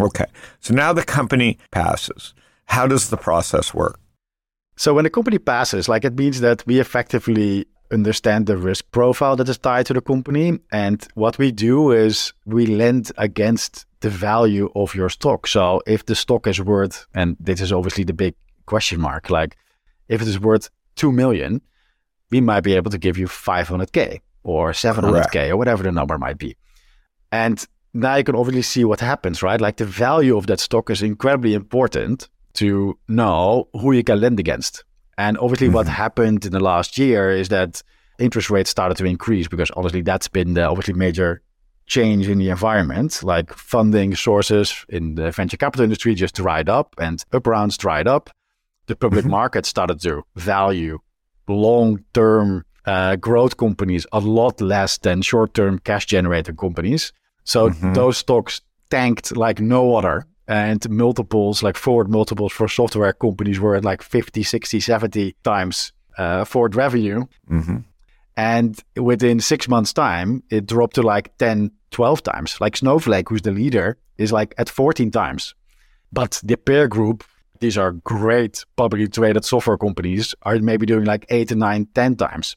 [0.00, 0.26] Okay,
[0.60, 2.34] so now the company passes.
[2.66, 3.98] How does the process work?
[4.76, 9.36] So when a company passes, like it means that we effectively understand the risk profile
[9.36, 10.58] that is tied to the company.
[10.72, 15.46] And what we do is we lend against the value of your stock.
[15.46, 18.34] So if the stock is worth, and this is obviously the big
[18.66, 19.56] question mark, like
[20.08, 21.60] if it is worth 2 million,
[22.30, 26.38] we might be able to give you 500K or 700K or whatever the number might
[26.38, 26.56] be.
[27.32, 29.60] And now you can obviously see what happens, right?
[29.60, 34.40] Like the value of that stock is incredibly important to know who you can lend
[34.40, 34.84] against.
[35.18, 35.94] And obviously, what mm-hmm.
[35.94, 37.82] happened in the last year is that
[38.18, 41.42] interest rates started to increase because honestly, that's been the obviously major
[41.86, 43.22] change in the environment.
[43.24, 48.06] Like funding sources in the venture capital industry just dried up and up rounds dried
[48.06, 48.30] up.
[48.86, 49.32] The public mm-hmm.
[49.32, 50.98] market started to value
[51.48, 57.12] long term uh, growth companies a lot less than short term cash generator companies.
[57.42, 57.92] So mm-hmm.
[57.92, 60.26] those stocks tanked like no other.
[60.48, 65.92] And multiples, like forward multiples for software companies, were at like 50, 60, 70 times
[66.16, 67.26] uh, forward revenue.
[67.50, 67.78] Mm-hmm.
[68.36, 72.60] And within six months' time, it dropped to like 10, 12 times.
[72.60, 75.54] Like Snowflake, who's the leader, is like at 14 times.
[76.12, 77.24] But the peer group,
[77.60, 82.16] these are great publicly traded software companies, are maybe doing like eight to nine, 10
[82.16, 82.56] times.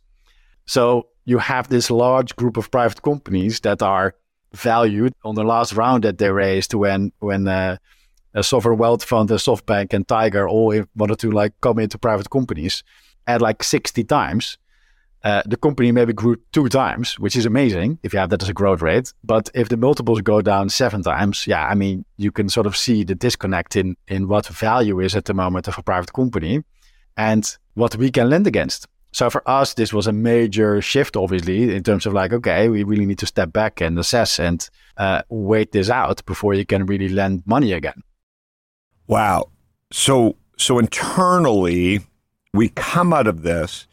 [0.66, 4.16] So you have this large group of private companies that are
[4.54, 7.78] valued on the last round that they raised when when uh,
[8.34, 12.30] a sovereign wealth fund, a SoftBank, and Tiger all wanted to like come into private
[12.30, 12.84] companies
[13.28, 14.58] at like 60 times.
[15.24, 18.50] Uh, the company maybe grew two times, which is amazing if you have that as
[18.50, 19.14] a growth rate.
[19.24, 22.76] But if the multiples go down seven times, yeah, I mean, you can sort of
[22.76, 26.64] see the disconnect in, in what value is at the moment of a private company
[27.18, 28.88] and what we can lend against.
[29.14, 32.84] So for us, this was a major shift, obviously, in terms of like, okay, we
[32.84, 36.86] really need to step back and assess and uh, wait this out before you can
[36.86, 38.04] really lend money again.
[39.08, 39.50] Wow.
[39.92, 42.02] So so internally,
[42.54, 43.88] we come out of this,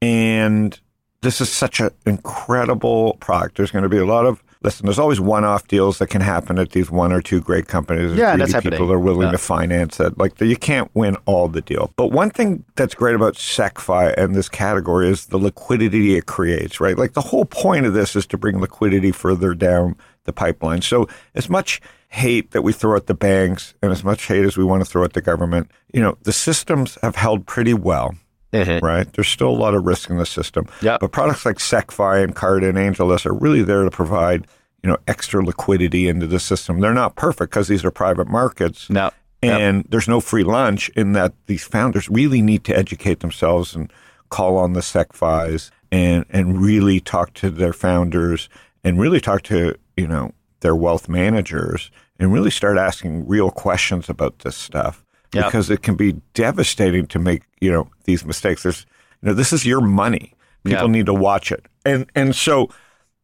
[0.00, 0.78] and
[1.22, 3.56] this is such an incredible product.
[3.56, 4.86] There's going to be a lot of listen.
[4.86, 8.16] There's always one-off deals that can happen at these one or two great companies.
[8.16, 8.88] Yeah, that's people happening.
[8.88, 9.32] that are willing Yeah.
[9.32, 10.18] to finance it.
[10.18, 11.92] Like you can't win all the deal.
[11.96, 16.80] But one thing that's great about SecFi and this category is the liquidity it creates.
[16.80, 16.96] Right.
[16.98, 20.82] Like the whole point of this is to bring liquidity further down the pipeline.
[20.82, 24.56] So as much hate that we throw at the banks and as much hate as
[24.56, 28.14] we want to throw at the government, you know, the systems have held pretty well,
[28.52, 28.84] Mm-hmm.
[28.84, 29.10] right?
[29.12, 30.66] There's still a lot of risk in the system.
[30.82, 30.98] Yeah.
[31.00, 34.46] But products like SecFi and Card and AngelList are really there to provide,
[34.82, 36.80] you know, extra liquidity into the system.
[36.80, 38.90] They're not perfect because these are private markets.
[38.90, 39.10] No.
[39.42, 43.92] And there's no free lunch in that these founders really need to educate themselves and
[44.28, 48.48] call on the SecFis and, and really talk to their founders
[48.84, 54.08] and really talk to, you know, their wealth managers and really start asking real questions
[54.08, 55.44] about this stuff Yeah.
[55.46, 58.62] because it can be devastating to make, you know, these mistakes.
[58.64, 58.86] There's,
[59.22, 60.34] you know, this is your money.
[60.64, 60.92] People Yeah.
[60.92, 61.66] need to watch it.
[61.84, 62.68] And, and so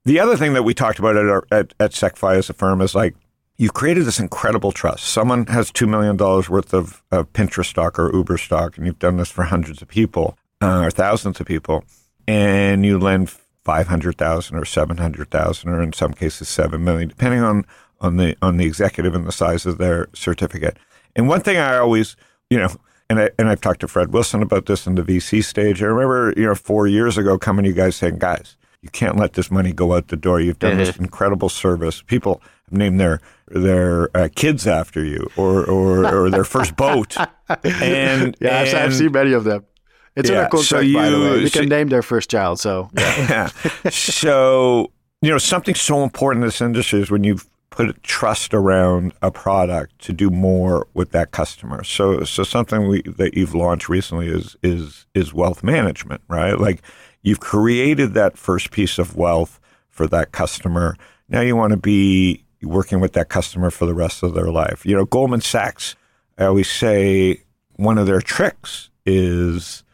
[0.04, 2.80] the other thing that we talked about at, our, at, at SecFi as a firm
[2.80, 3.14] is like,
[3.58, 5.04] you've created this incredible trust.
[5.04, 9.16] Someone has $2 million worth of, of Pinterest stock or Uber stock, and you've done
[9.16, 11.84] this for hundreds of people uh, or thousands of people,
[12.26, 13.30] and you lend
[13.64, 17.66] 500,000 or 700,000 or in some cases 7 million, depending on,
[18.00, 20.78] on the, on the executive and the size of their certificate.
[21.16, 22.16] And one thing I always,
[22.50, 22.68] you know,
[23.10, 25.82] and I, and I've talked to Fred Wilson about this in the VC stage.
[25.82, 29.16] I remember, you know, four years ago coming to you guys saying, guys, you can't
[29.16, 30.40] let this money go out the door.
[30.40, 32.02] You've done this incredible service.
[32.02, 32.40] People
[32.70, 37.16] have named their their uh, kids after you, or or, or their first boat.
[37.64, 39.64] And Yeah, I've, I've seen many of them.
[40.14, 41.34] It's in Yeah, our contract, so by the way.
[41.36, 42.60] you- We so- can name their first child.
[42.60, 43.46] So yeah.
[43.90, 44.92] so,
[45.22, 49.30] you know, something so important in this industry is when you've put trust around a
[49.30, 51.84] product to do more with that customer.
[51.84, 56.58] So, so something we, that you've launched recently is is is wealth management, right?
[56.58, 56.82] Like
[57.22, 60.96] you've created that first piece of wealth for that customer.
[61.28, 64.84] Now you want to be working with that customer for the rest of their life.
[64.84, 65.94] You know, Goldman Sachs,
[66.36, 67.42] I always say
[67.76, 69.84] one of their tricks is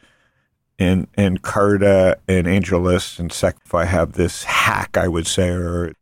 [0.78, 5.92] and and Carta and AngelList and SecFi have this hack, I would say, or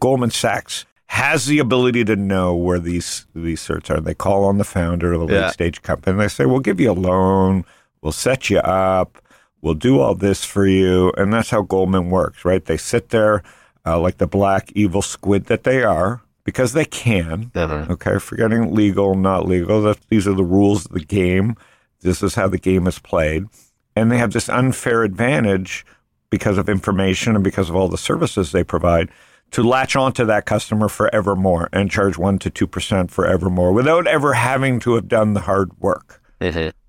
[0.00, 4.00] Goldman Sachs has the ability to know where these these certs are.
[4.00, 5.40] They call on the founder of the Yeah.
[5.46, 6.12] late stage company.
[6.12, 7.64] and They say, "We'll give you a loan.
[8.02, 9.18] We'll set you up.
[9.62, 12.64] We'll do all this for you." And that's how Goldman works, right?
[12.64, 13.42] They sit there
[13.86, 17.50] uh, like the black evil squid that they are because they can.
[17.90, 19.82] Okay, forgetting legal, not legal.
[19.82, 21.54] That these are the rules of the game.
[22.00, 23.46] This is how the game is played,
[23.94, 25.86] and they have this unfair advantage
[26.30, 29.08] because of information and because of all the services they provide
[29.52, 34.34] to latch onto that customer forevermore and charge one to two percent forevermore without ever
[34.34, 36.22] having to have done the hard work.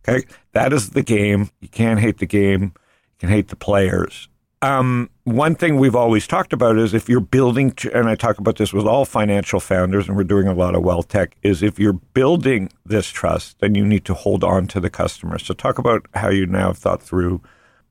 [0.07, 1.49] Okay, that is the game.
[1.61, 2.61] You can't hate the game.
[2.63, 4.29] You can hate the players.
[4.61, 8.39] Um, one thing we've always talked about is if you're building, to, and I talk
[8.39, 11.61] about this with all financial founders, and we're doing a lot of well tech, is
[11.61, 15.37] if you're building this trust, then you need to hold on to the customer.
[15.37, 17.41] So talk about how you now have thought through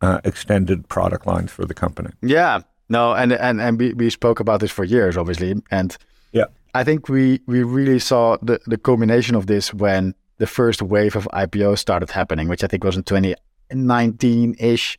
[0.00, 2.10] uh, extended product lines for the company.
[2.22, 5.96] Yeah, no, and and and we, we spoke about this for years, obviously, and
[6.32, 6.46] Yeah.
[6.74, 11.16] I think we we really saw the the combination of this when the first wave
[11.16, 14.98] of IPOs started happening, which I think was in 2019 ish,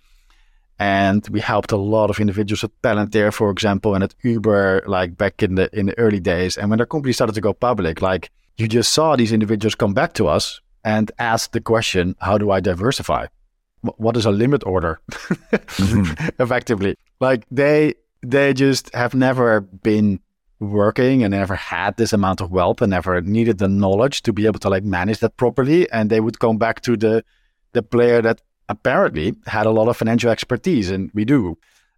[0.80, 5.18] and we helped a lot of individuals at Palantir, for example, and at Uber, like
[5.18, 8.02] back in the in the early days, and when their company started to go public,
[8.02, 12.38] like you just saw these individuals come back to us and ask the question, "How
[12.38, 13.28] do I diversify?"
[13.86, 15.00] Wh- What is a limit order?
[16.40, 16.96] effectively.
[17.20, 20.20] Like they they just have never been
[20.60, 24.46] working and never had this amount of wealth and never needed the knowledge to be
[24.46, 27.24] able to like manage that properly and they would come back to the
[27.74, 31.58] the player that apparently had a lot of financial expertise and we do.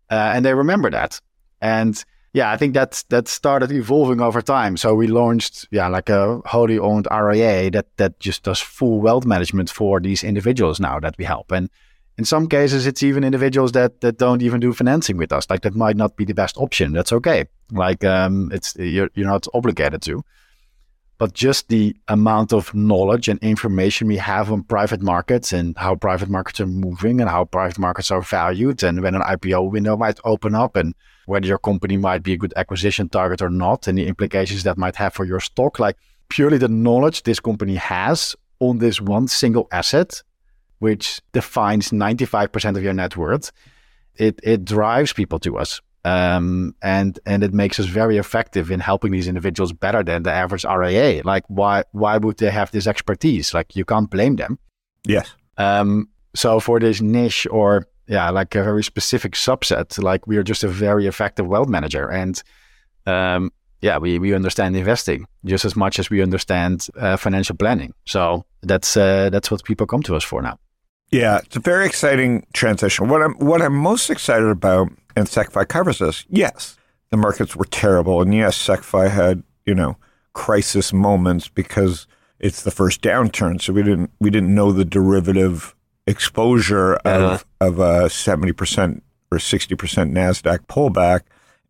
[0.09, 1.21] Uh, and they remember that.
[1.61, 2.03] And
[2.37, 6.39] yeah i think that's that started evolving over time so we launched yeah like a
[6.45, 11.15] wholly owned ria that that just does full wealth management for these individuals now that
[11.17, 11.69] we help and
[12.17, 15.47] in some cases, it's even individuals that that don't even do financing with us.
[15.49, 16.93] Like that might not be the best option.
[16.93, 17.45] That's okay.
[17.71, 20.23] Like um, it's you're you're not obligated to.
[21.19, 25.95] But just the amount of knowledge and information we have on private markets and how
[25.95, 29.97] private markets are moving and how private markets are valued and when an IPO window
[29.97, 30.93] might open up and
[31.25, 34.77] whether your company might be a good acquisition target or not and the implications that
[34.77, 35.79] might have for your stock.
[35.79, 35.97] Like
[36.29, 40.21] purely the knowledge this company has on this one single asset
[40.79, 43.51] which defines 95% of your net worth,
[44.15, 45.81] it, it drives people to us.
[46.07, 50.31] Um, and and it makes us very effective in helping these individuals better than the
[50.31, 51.21] average RIA.
[51.23, 53.53] Like why why would they have this expertise?
[53.53, 54.57] Like you can't blame them.
[55.05, 55.33] Yes.
[55.57, 60.43] Um, so for this niche or yeah, like a very specific subset, like we are
[60.43, 62.09] just a very effective wealth manager.
[62.09, 62.41] And
[63.05, 67.93] um, yeah, we, we understand investing just as much as we understand uh, financial planning.
[68.05, 70.57] So that's uh, that's what people come to us for now.
[71.11, 73.07] Yeah, it's a very exciting transition.
[73.07, 76.25] What I'm what I'm most excited about, and SecFi covers this.
[76.29, 76.77] Yes,
[77.09, 79.97] the markets were terrible, and yes, SecFi had you know
[80.33, 82.05] crisis moments because
[82.39, 85.75] it's the first downturn, so we didn't we didn't know the derivative
[86.05, 87.43] exposure of uh-huh.
[87.59, 91.21] of a seventy percent or sixty percent Nasdaq pullback.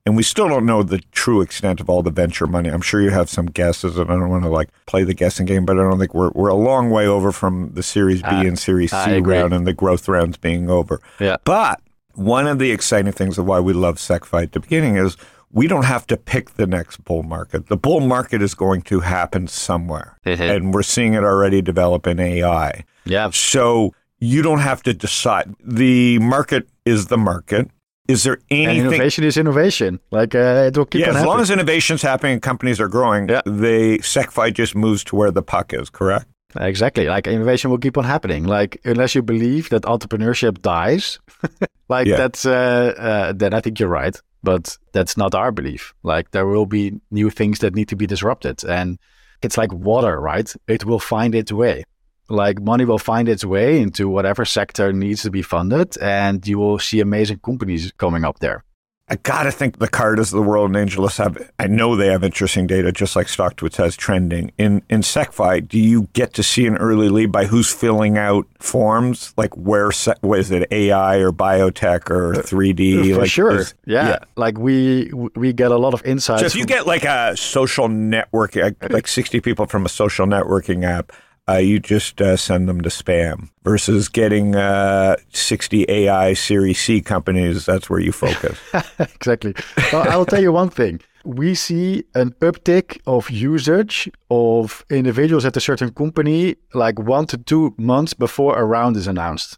[0.06, 2.70] And we still don't know the true extent of all the venture money.
[2.70, 5.46] I'm sure you have some guesses, and I don't want to like play the guessing
[5.46, 8.30] game, but I don't think we're we're a long way over from the Series B
[8.30, 11.02] I- and Series C round and the growth rounds being over.
[11.20, 11.38] Yeah.
[11.44, 11.82] But
[12.18, 15.16] one of the exciting things of why we love SecFi at the beginning is
[15.52, 17.68] we don't have to pick the next bull market.
[17.68, 22.20] The bull market is going to happen somewhere, and we're seeing it already develop in
[22.20, 22.84] AI.
[23.06, 23.30] Yeah.
[23.30, 25.54] So you don't have to decide.
[25.64, 27.70] The market is the market.
[28.10, 28.88] Is there And anything?
[28.88, 30.00] innovation is innovation.
[30.12, 31.42] Like uh, it will keep yeah, as long happening.
[31.42, 33.42] as innovation's happening and companies are growing, Yeah.
[33.46, 35.90] they SecFi just moves to where the puck is.
[35.90, 36.26] Correct.
[36.56, 37.08] Exactly.
[37.08, 38.46] Like innovation will keep on happening.
[38.46, 41.20] Like unless you believe that entrepreneurship dies,
[41.90, 42.18] like Yeah.
[42.18, 44.20] that's uh, uh, then I think you're right.
[44.44, 45.94] But that's not our belief.
[46.04, 48.98] Like there will be new things that need to be disrupted, and
[49.42, 50.52] it's like water, right?
[50.68, 51.84] It will find its way.
[52.30, 56.60] Like money will find its way into whatever sector needs to be funded, and you
[56.60, 58.64] will see amazing companies coming up there.
[59.10, 61.50] I gotta think the Cartas of the world and AngelList have.
[61.58, 64.52] I know they have interesting data, just like StockTwits has trending.
[64.58, 68.46] In in SecFi, do you get to see an early lead by who's filling out
[68.60, 69.92] forms, like where
[70.22, 73.14] was it AI or biotech or three D?
[73.14, 74.20] For like, sure, is- yeah.
[74.36, 76.42] Like we we get a lot of insights.
[76.42, 80.26] So if you get like a social network, uh, like sixty people from a social
[80.28, 81.14] networking app.
[81.50, 87.00] Uh, you just uh, send them to spam versus getting uh, 60 AI Series C
[87.02, 87.66] companies.
[87.66, 88.60] That's where you focus.
[89.00, 89.54] exactly.
[89.94, 91.00] Well, I'll tell you one thing.
[91.24, 97.38] We see an uptick of usage of individuals at a certain company like one to
[97.38, 99.58] two months before a round is announced.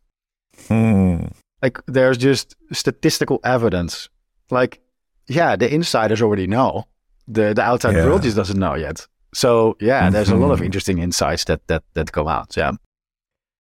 [0.67, 1.25] Hmm.
[1.61, 4.09] Like there's just statistical evidence.
[4.51, 4.79] Like,
[5.27, 6.85] yeah, the insiders already know.
[7.27, 8.05] The the outside Yeah.
[8.05, 9.07] world just doesn't know yet.
[9.33, 10.65] So yeah, there's a lot of Mhm.
[10.65, 12.55] interesting insights that that that come out.
[12.57, 12.71] Yeah.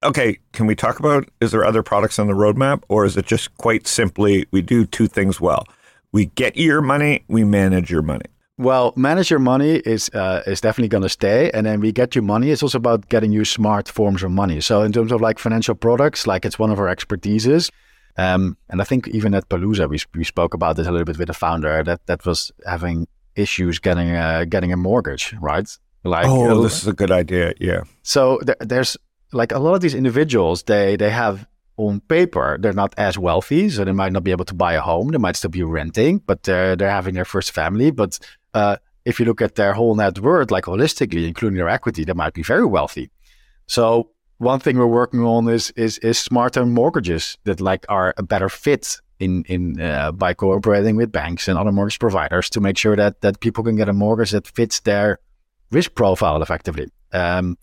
[0.03, 3.25] Okay, can we talk about is there other products on the roadmap or is it
[3.25, 5.65] just quite simply we do two things well?
[6.13, 8.25] We get your money, we manage your money.
[8.57, 12.15] Well, manage your money is uh, is definitely going to stay, and then we get
[12.15, 12.49] you money.
[12.51, 14.59] It's also about getting you smart forms of money.
[14.61, 17.69] So in terms of like financial products, like it's one of our expertises.
[18.17, 21.17] Um, and I think even at Palooza, we we spoke about this a little bit
[21.17, 23.07] with the founder that that was having
[23.39, 25.69] issues getting a, getting a mortgage, right?
[26.03, 27.53] Like oh, uh, this is a good idea.
[27.59, 27.81] Yeah.
[28.03, 28.97] so there, there's
[29.31, 33.69] like a lot of these individuals, they they have on paper they're not as wealthy,
[33.69, 35.09] so they might not be able to buy a home.
[35.09, 37.91] They might still be renting, but they're they're having their first family.
[37.91, 38.19] But
[38.53, 42.13] uh, if you look at their whole net worth, like holistically, including their equity, they
[42.13, 43.09] might be very wealthy.
[43.67, 48.23] So one thing we're working on is is is smarter mortgages that like are a
[48.23, 52.77] better fit in in uh, by cooperating with banks and other mortgage providers to make
[52.77, 55.19] sure that that people can get a mortgage that fits their
[55.71, 56.87] risk profile effectively.
[57.13, 57.57] Um,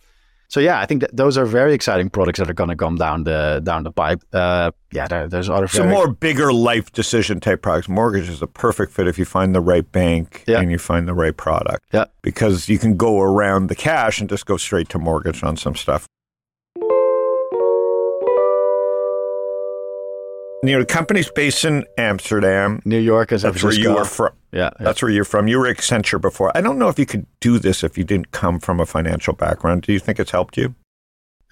[0.49, 2.95] so yeah, I think that those are very exciting products that are going to come
[2.97, 4.23] down the down the pipe.
[4.33, 7.89] Uh, yeah, there, there's other So very, more bigger life decision type products.
[7.89, 10.61] Mortgage is a perfect fit if you find the right bank Yeah.
[10.61, 11.85] and you find the right product.
[11.93, 12.05] Yeah.
[12.23, 15.75] Because you can go around the cash and just go straight to mortgage on some
[15.75, 16.07] stuff.
[20.67, 22.81] You know, the company's based in Amsterdam.
[22.85, 24.33] New York is That's where you were from.
[24.53, 24.85] yeah, yeah.
[24.85, 25.49] That's where you're from.
[25.49, 26.51] You were Accenture before.
[26.57, 29.35] I don't know if you could do this if you didn't come from a financial
[29.35, 29.83] background.
[29.83, 30.75] Do you think it's helped you?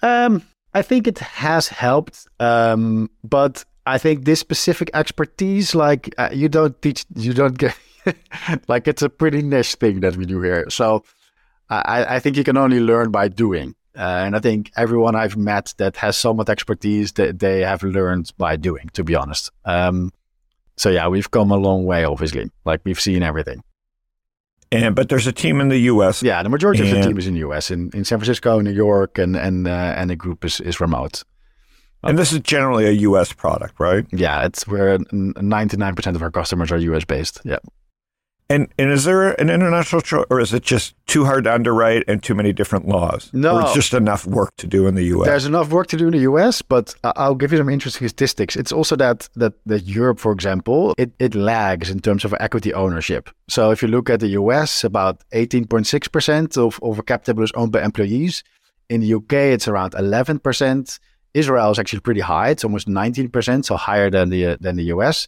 [0.01, 0.41] Um,
[0.73, 6.49] I think it has helped, um, but I think this specific expertise, like uh, you
[6.49, 7.77] don't teach, you don't get,
[8.67, 10.69] like it's a pretty niche thing that we do here.
[10.69, 11.03] So
[11.69, 13.75] I, I think you can only learn by doing.
[13.95, 18.31] Uh, and I think everyone I've met that has somewhat expertise, that they have learned
[18.37, 18.89] by doing.
[18.93, 20.11] To be honest, um,
[20.77, 22.03] so yeah, we've come a long way.
[22.03, 23.63] Obviously, like we've seen everything.
[24.71, 26.23] And but there's a team in the U.S.
[26.23, 28.71] Yeah, the majority of the team is in the US, in, in San Francisco, New
[28.71, 31.23] York, and and uh, and the group is, is remote.
[32.03, 33.31] and this is generally a U.S.
[33.31, 34.05] product, right?
[34.11, 37.41] Yeah, it's where ninety nine percent of our customers are US based.
[37.45, 37.59] Yeah,
[38.47, 42.03] And and is there an international choice, or is it just too hard to underwrite
[42.07, 43.31] and too many different laws?
[43.33, 43.55] No.
[43.55, 45.27] or it's just enough work to do in the U.S.
[45.27, 48.55] there's enough work to do in the US, but I'll give you some interesting statistics.
[48.55, 52.71] It's also that that that Europe, for example, it it lags in terms of equity
[52.73, 53.31] ownership.
[53.47, 57.03] So if you look at the US, about eighteen point six percent of of a
[57.03, 58.43] capital is owned by employees.
[58.89, 60.99] In the UK, it's around eleven percent.
[61.33, 64.75] Israel is actually pretty high; it's almost nineteen percent, so higher than the uh, than
[64.75, 65.27] the US.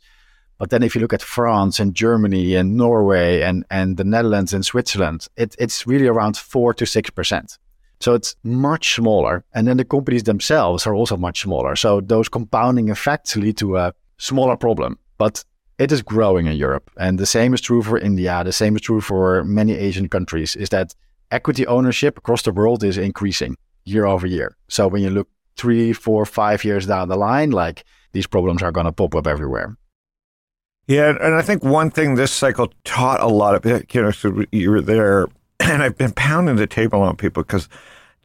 [0.57, 4.53] But then if you look at France and Germany and Norway and, and the Netherlands
[4.53, 7.57] and Switzerland, it, it's really around 4 to 6%.
[7.99, 9.43] So it's much smaller.
[9.53, 11.75] And then the companies themselves are also much smaller.
[11.75, 14.97] So those compounding effects lead to a smaller problem.
[15.17, 15.43] But
[15.77, 16.89] it is growing in Europe.
[16.97, 18.43] And the same is true for India.
[18.43, 20.95] The same is true for many Asian countries is that
[21.31, 24.55] equity ownership across the world is increasing year over year.
[24.69, 27.83] So when you look three, four, five years down the line, like
[28.13, 29.77] these problems are going to pop up everywhere.
[30.87, 34.43] Yeah, and I think one thing this cycle taught a lot of you know, so
[34.51, 35.27] you were there,
[35.59, 37.67] and I've been pounding the table on people because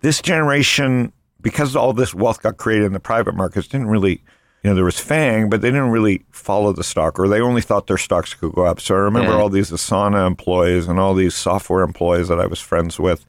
[0.00, 4.22] this generation, because all this wealth got created in the private markets, didn't really,
[4.62, 7.62] you know, there was FANG, but they didn't really follow the stock, or they only
[7.62, 8.80] thought their stocks could go up.
[8.80, 9.38] So I remember Yeah.
[9.38, 13.26] all these Asana employees and all these software employees that I was friends with,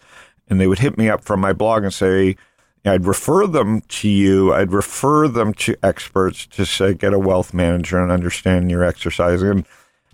[0.48, 2.36] and they would hit me up from my blog and say,
[2.86, 4.54] I'd refer them to you.
[4.54, 9.50] I'd refer them to experts to say, get a wealth manager and understand your exercising.
[9.50, 9.66] And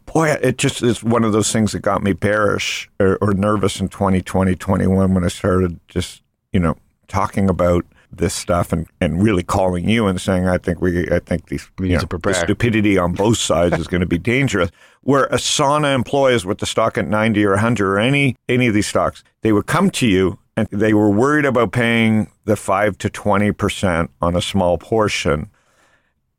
[0.06, 3.80] boy, it just is one of those things that got me bearish or, or nervous
[3.80, 6.22] in 2020, 21 when I started just,
[6.54, 10.82] you know, talking about this stuff and, and really calling you and saying, I think
[10.82, 14.18] we, I think these, We know, the stupidity on both sides is going to be
[14.36, 14.72] dangerous.
[15.02, 18.88] Where Asana employees with the stock at 90 or 100 or any, any of these
[18.88, 23.10] stocks, they would come to you and they were worried about paying the 5 to
[23.10, 25.50] 20% on a small portion.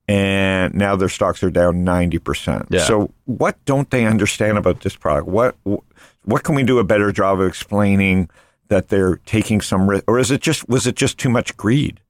[0.09, 2.67] and now their stocks are down 90%.
[2.69, 2.81] Yeah.
[2.81, 5.29] So what don't they understand about this product?
[5.29, 5.55] What
[6.25, 8.29] what can we do a better job of explaining
[8.69, 12.01] that they're taking some risk or is it just was it just too much greed?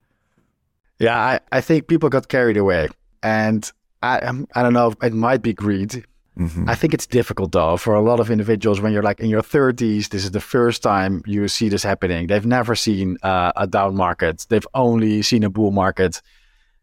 [0.99, 2.89] Yeah, I, I think people got carried away.
[3.23, 3.71] And
[4.03, 4.17] I
[4.55, 6.05] I don't know, it might be greed.
[6.69, 9.43] I think it's difficult though for a lot of individuals when you're like in your
[9.43, 10.09] 30s.
[10.09, 12.29] This is the first time you see this happening.
[12.29, 14.47] They've never seen uh, a down market.
[14.49, 16.23] They've only seen a bull market.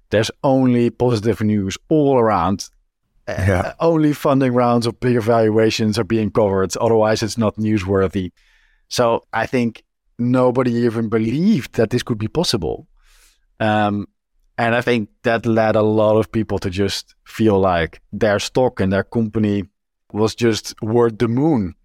[0.09, 2.69] There's only positive news all around.
[3.27, 3.59] Yeah.
[3.59, 6.75] Uh, only funding rounds of bigger valuations are being covered.
[6.77, 8.31] Otherwise, it's not newsworthy.
[8.87, 9.83] So I think
[10.17, 12.87] nobody even believed that this could be possible.
[13.59, 14.07] Um,
[14.57, 18.79] and I think that led a lot of people to just feel like their stock
[18.79, 19.63] and their company
[20.11, 21.75] was just worth the moon.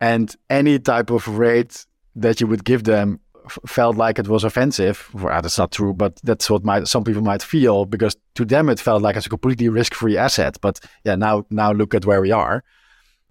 [0.00, 4.44] And any type of rate that you would give them f- felt like it was
[4.44, 5.08] offensive.
[5.12, 8.80] Well, that's not true, but that's what some people might feel because to them it
[8.80, 10.58] felt like it's a completely risk-free asset.
[10.60, 12.64] But yeah, now now look at where we are.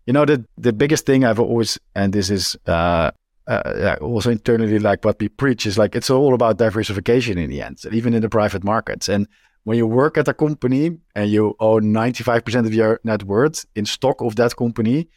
[0.06, 3.12] You know, the the biggest thing I've always, and this is uh,
[3.48, 7.50] uh, yeah, also internally, like what we preach is like it's all about diversification in
[7.50, 9.08] the end, even in the private markets.
[9.08, 9.28] And
[9.64, 13.86] when you work at a company and you own 95% of your net worth in
[13.86, 15.08] stock of that company,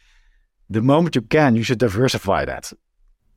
[0.69, 2.71] the moment you can, you should diversify that.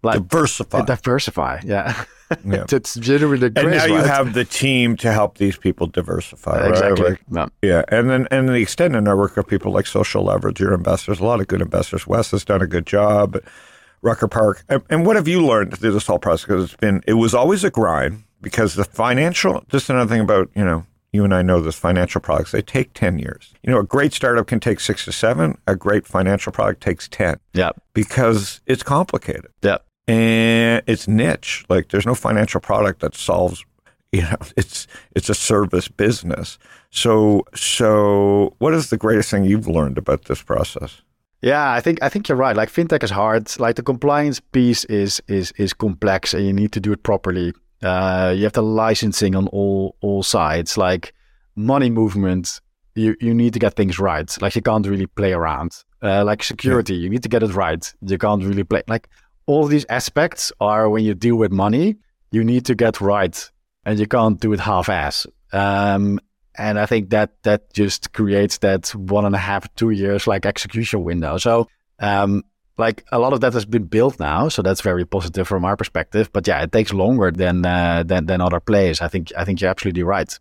[0.02, 0.82] Like Diversify.
[0.84, 2.04] diversify, yeah.
[2.44, 2.64] Yeah.
[2.72, 4.06] it's generally the and now you right?
[4.06, 6.58] have the team to help these people diversify.
[6.58, 6.70] right?
[6.70, 7.10] exactly.
[7.10, 7.48] Like, No.
[7.62, 11.24] Yeah, and then and the extended network of people like Social Leverage, your investors, a
[11.24, 12.06] lot of good investors.
[12.06, 13.36] Wes has done a good job.
[14.04, 16.44] Rucker Park, and, what have you learned through this whole process?
[16.44, 18.22] Because it's been, it was always a grind.
[18.42, 20.84] Because the financial, just another thing about you know,
[21.14, 23.54] you and I know this financial products they take ten years.
[23.62, 25.56] You know, a great startup can take six to seven.
[25.66, 27.70] A great financial product takes ten Yeah.
[27.94, 29.78] because it's complicated Yeah.
[30.06, 31.64] and it's niche.
[31.70, 33.64] Like there's no financial product that solves.
[34.12, 34.86] You know, it's
[35.16, 36.58] it's a service business.
[36.90, 41.00] So so, what is the greatest thing you've learned about this process?
[41.44, 42.56] Yeah, I think I think you're right.
[42.56, 43.60] Like fintech is hard.
[43.60, 47.52] Like the compliance piece is is is complex, and you need to do it properly.
[47.82, 50.78] Uh, you have the licensing on all all sides.
[50.78, 51.12] Like
[51.54, 52.62] money movement,
[52.94, 54.34] you you need to get things right.
[54.40, 55.72] Like you can't really play around.
[56.02, 57.92] Uh, like security, you need to get it right.
[58.00, 58.82] You can't really play.
[58.88, 59.10] Like
[59.44, 61.96] all these aspects are when you deal with money,
[62.30, 63.50] you need to get right,
[63.84, 65.26] and you can't do it half-ass.
[65.52, 66.20] Um,
[66.56, 70.46] and I think that that just creates that one and a half, two years like
[70.46, 71.38] execution window.
[71.38, 72.44] So, um,
[72.76, 75.76] like a lot of that has been built now, so that's very positive from our
[75.76, 76.30] perspective.
[76.32, 79.00] But yeah, it takes longer than uh, than than other players.
[79.00, 80.38] I think I think you're absolutely right.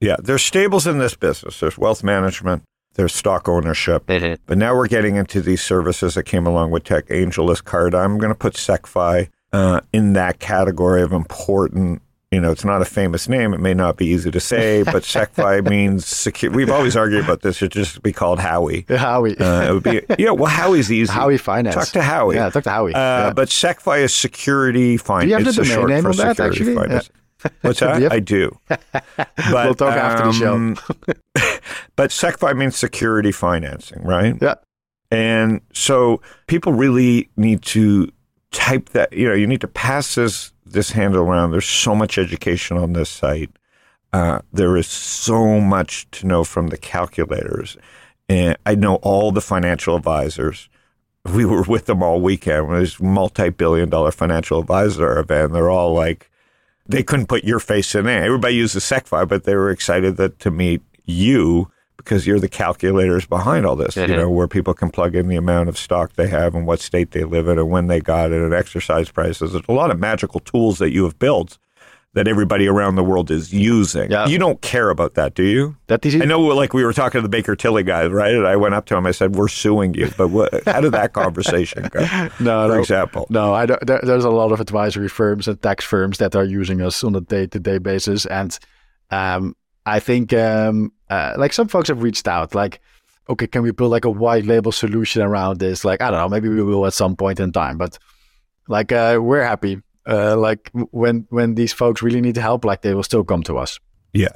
[0.00, 1.60] Yeah, there's stables in this business.
[1.60, 2.62] There's wealth management.
[2.94, 4.04] There's stock ownership.
[4.46, 7.04] But now we're getting into these services that came along with tech.
[7.10, 7.94] Angel is card.
[7.94, 12.02] I'm going to put SecFi uh, in that category of important.
[12.30, 13.52] You know, it's not a famous name.
[13.54, 16.52] It may not be easy to say, but SecFi means secure.
[16.52, 17.60] We've always argued about this.
[17.60, 18.86] It just be called Howie.
[18.88, 20.30] Howie, Uh, it would be yeah.
[20.30, 21.12] Well, Howie's easy.
[21.12, 21.74] Howie Finance.
[21.74, 22.36] Talk to Howie.
[22.36, 22.94] Yeah, talk to Howie.
[22.94, 23.32] Uh, Yeah.
[23.32, 25.24] But SecFi is security finance.
[25.24, 26.74] Do you have the it's domain short name for on that, actually?
[26.76, 27.10] finance.
[27.62, 28.00] What's Do that?
[28.02, 28.56] have- I do.
[28.68, 30.54] But, We'll talk after the show.
[30.54, 30.76] um,
[31.96, 34.36] but SecFi means security financing, right?
[34.40, 34.54] yeah,
[35.10, 38.08] And so people really need to
[38.52, 41.50] type that, you know, you need to pass this this handle around.
[41.50, 43.50] There's so much education on this site.
[44.12, 47.76] Uh, there is so much to know from the calculators.
[48.28, 50.68] And I know all the financial advisors.
[51.32, 52.68] We were with them all weekend.
[52.68, 55.52] Was multi-billion dollar financial advisor event.
[55.52, 56.30] They're all like,
[56.86, 58.24] they couldn't put your face in there.
[58.24, 61.70] Everybody used uses SecFi, but they were excited that to meet you
[62.04, 65.36] because you're the calculators behind all this, you know, where people can plug in the
[65.36, 68.32] amount of stock they have and what state they live in and when they got
[68.32, 69.52] it and exercise prices.
[69.52, 71.58] There's a lot of magical tools that you have built
[72.12, 74.10] that everybody around the world is using.
[74.10, 74.26] Yeah.
[74.26, 75.76] You don't care about that, do you?
[75.86, 78.34] that is I know, like we were talking to the Baker Tilly guys, right?
[78.34, 79.06] And I went up to him.
[79.06, 82.00] I said, "We're suing you." But what, how did that conversation go?
[82.40, 82.80] No, for no.
[82.80, 83.26] example.
[83.30, 86.44] No, I don't, there, there's a lot of advisory firms and tax firms that are
[86.44, 88.58] using us on a day-to-day basis, and
[89.10, 89.54] um,
[89.90, 92.80] I think um, uh, like some folks have reached out, like,
[93.28, 95.84] okay, can we build like a white label solution around this?
[95.84, 97.98] Like, I don't know, maybe we will at some point in time, but
[98.68, 99.82] like uh, we're happy.
[100.06, 103.58] Uh, like when when these folks really need help, like they will still come to
[103.58, 103.78] us.
[104.12, 104.34] Yeah.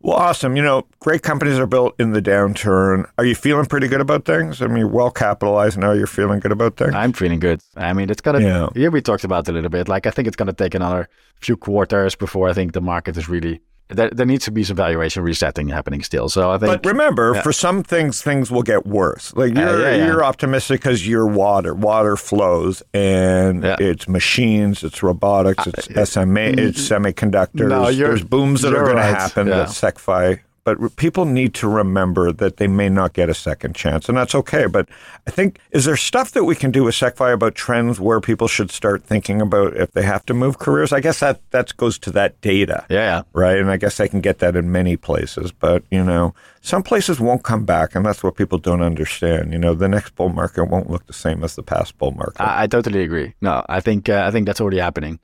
[0.00, 0.56] Well, awesome.
[0.56, 3.08] You know, great companies are built in the downturn.
[3.18, 4.60] Are you feeling pretty good about things?
[4.60, 5.92] I mean, you're well capitalized now.
[5.92, 6.92] You're feeling good about things.
[6.92, 7.60] I'm feeling good.
[7.76, 8.40] I mean, it's gonna.
[8.40, 8.68] Yeah.
[8.74, 9.88] Yeah, we talked about it a little bit.
[9.88, 13.28] Like, I think it's gonna take another few quarters before I think the market is
[13.28, 16.28] really there, there needs to be some valuation resetting happening still.
[16.28, 16.82] So I think.
[16.82, 17.42] But remember, yeah.
[17.42, 19.34] for some things, things will get worse.
[19.34, 20.06] Like Uh, you're yeah, yeah.
[20.06, 21.74] you're optimistic because you're water.
[21.74, 27.68] Water flows, and it's machines, it's robotics, it's SMA, it's semiconductors.
[27.68, 29.10] No, There's booms that are going right.
[29.10, 29.46] to happen.
[29.48, 29.56] Yeah.
[29.56, 30.40] That SecFi.
[30.64, 34.34] But people need to remember that they may not get a second chance, and that's
[34.34, 34.66] okay.
[34.66, 34.88] But
[35.26, 38.46] I think is there stuff that we can do with SecFi about trends where people
[38.46, 40.92] should start thinking about if they have to move careers?
[40.92, 43.22] I guess that that goes to that data yeah, yeah.
[43.32, 43.58] right?
[43.58, 47.18] And I guess I can get that in many places, but you know, some places
[47.18, 49.52] won't come back, and that's what people don't understand.
[49.52, 52.40] You know, the next bull market won't look the same as the past bull market.
[52.40, 53.34] I, I totally agree.
[53.40, 55.18] No, I think uh, I think that's already happening.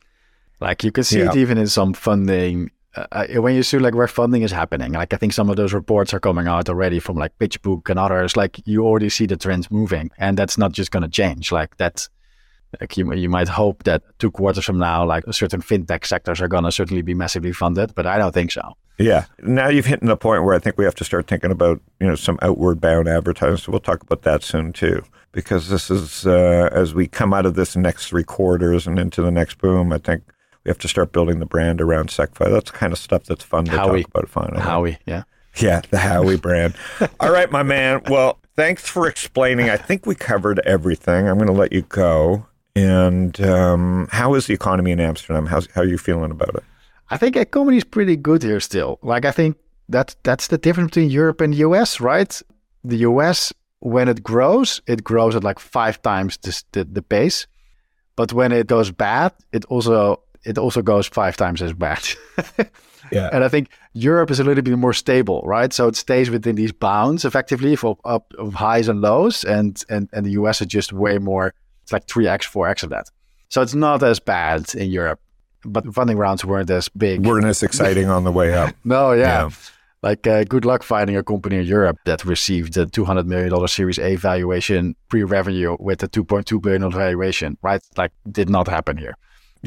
[0.60, 2.70] Like you can see it even in some funding.
[2.98, 5.56] Uh, uh, when you see like where funding is happening, like I think some of
[5.56, 8.36] those reports are coming out already from like PitchBook and others.
[8.36, 11.52] Like you already see the trends moving, and that's not just going to change.
[11.52, 12.08] Like that's
[12.80, 16.48] like you, you might hope that two quarters from now, like certain fintech sectors are
[16.48, 18.76] going to certainly be massively funded, but I don't think so.
[18.98, 19.24] yeah.
[19.42, 22.06] Now you've hit the point where I think we have to start thinking about you
[22.06, 23.58] know some outward bound advertising.
[23.58, 27.46] So we'll talk about that soon too, because this is uh, as we come out
[27.46, 29.92] of this next three quarters and into the next boom.
[29.92, 30.24] I think.
[30.68, 32.50] We have to start building the brand around SecFi.
[32.50, 34.02] That's the kind of stuff that's fun to Howie.
[34.02, 34.60] talk about finally.
[34.60, 35.22] Howie, yeah.
[35.56, 36.74] Yeah, the Howie brand.
[37.20, 38.02] All right, my man.
[38.10, 39.70] Well, thanks for explaining.
[39.70, 41.26] I think we covered everything.
[41.26, 42.46] I'm going to let you go.
[42.76, 45.46] And um, how is the economy in Amsterdam?
[45.46, 46.64] How's, how are you feeling about it?
[47.08, 48.98] I think economy is pretty good here still.
[49.00, 49.56] Like I think
[49.88, 52.42] that that's the difference between Europe and the US, right?
[52.84, 57.46] The US, when it grows, it grows at like five times the the, the pace.
[58.16, 62.06] But when it goes bad, it also it also goes five times as bad.
[63.12, 63.30] Yeah.
[63.32, 65.72] and I think Europe is a little bit more stable, right?
[65.72, 70.10] So it stays within these bounds effectively for up of highs and lows, and and
[70.12, 71.54] and the US is just way more.
[71.84, 73.06] It's like three x, four x of that.
[73.48, 75.20] So it's not as bad in Europe,
[75.64, 77.24] but funding rounds weren't as big.
[77.24, 78.74] Weren't as exciting on the way up.
[78.84, 79.44] No, yeah.
[79.44, 79.50] Yeah.
[80.00, 83.98] Like, uh, good luck finding a company in Europe that received a $200 million Series
[83.98, 87.82] A valuation pre revenue with a $2.2 billion valuation, right?
[87.96, 89.16] Like, did not happen here.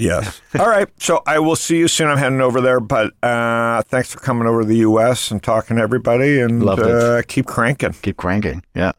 [0.02, 0.42] Yes.
[0.60, 0.90] All right.
[1.00, 2.08] So I will see you soon.
[2.10, 2.80] I'm heading over there.
[2.80, 5.30] But uh, thanks for coming over to the U.S.
[5.30, 6.40] and talking to everybody.
[6.42, 6.88] And Loved it.
[6.90, 7.94] uh, keep cranking.
[8.02, 8.64] Keep cranking.
[8.74, 8.94] Yeah.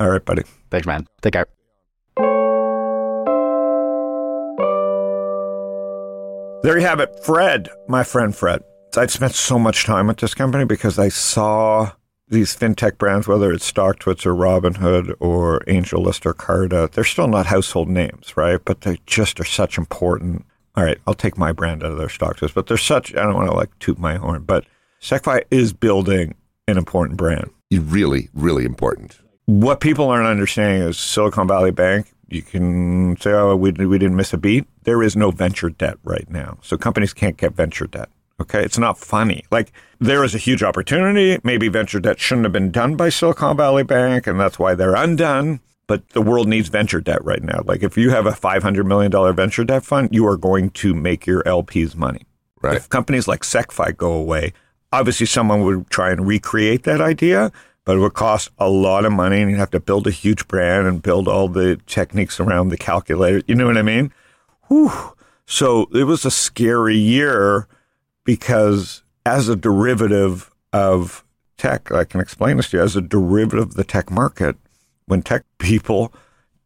[0.00, 0.42] All right, buddy.
[0.70, 1.06] Thanks, man.
[1.22, 1.46] Take care.
[6.64, 7.24] There you have it.
[7.24, 8.62] Fred, my friend Fred.
[8.96, 11.92] I've spent so much time at this company because I saw
[12.30, 17.46] these fintech brands, whether it's StockTwits or Robinhood or AngelList or Carta, they're still not
[17.46, 18.60] household names, right?
[18.64, 20.44] But they just are such important.
[20.76, 23.34] All right, I'll take my brand out of their StockTwits, but they're such, I don't
[23.34, 24.64] want to like toot my horn, but
[25.00, 26.34] SecFi is building
[26.66, 27.50] an important brand.
[27.70, 29.18] Really, really important.
[29.46, 32.12] What people aren't understanding is Silicon Valley Bank.
[32.28, 35.96] You can say, "Oh, we we didn't miss a beat." There is no venture debt
[36.04, 38.10] right now, so companies can't get venture debt.
[38.40, 39.44] Okay, it's not funny.
[39.50, 41.38] Like there is a huge opportunity.
[41.42, 44.94] Maybe venture debt shouldn't have been done by Silicon Valley Bank, and that's why they're
[44.94, 45.60] undone.
[45.88, 47.62] But the world needs venture debt right now.
[47.64, 50.70] Like if you have a five hundred million dollar venture debt fund, you are going
[50.70, 52.26] to make your LPs money.
[52.60, 52.76] Right.
[52.76, 54.52] If companies like SecFi go away,
[54.92, 57.52] obviously someone would try and recreate that idea,
[57.84, 60.46] but it would cost a lot of money and you'd have to build a huge
[60.48, 63.42] brand and build all the techniques around the calculator.
[63.46, 64.12] You know what I mean?
[64.68, 65.14] Whew.
[65.46, 67.66] So it was a scary year
[68.28, 71.24] because as a derivative of
[71.56, 74.54] tech, I can explain this to you, as a derivative of the tech market,
[75.06, 76.12] when tech people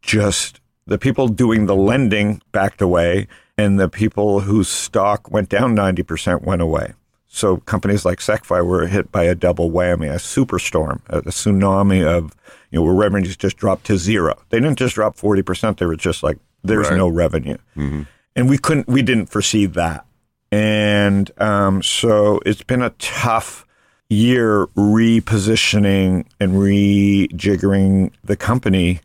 [0.01, 5.73] just the people doing the lending backed away and the people whose stock went down
[5.73, 6.91] 90% went away.
[7.27, 12.35] So companies like SecFi were hit by a double whammy, a superstorm, a, tsunami of,
[12.71, 14.37] you know, where revenues just dropped to zero.
[14.49, 15.77] They didn't just drop 40%.
[15.77, 16.97] They were just like, there's Right.
[16.97, 17.57] no revenue.
[17.77, 18.01] Mm-hmm.
[18.35, 20.05] And we couldn't, we didn't foresee that.
[20.53, 23.65] And um, so it's been a tough
[24.07, 28.99] year repositioning and rejiggering the company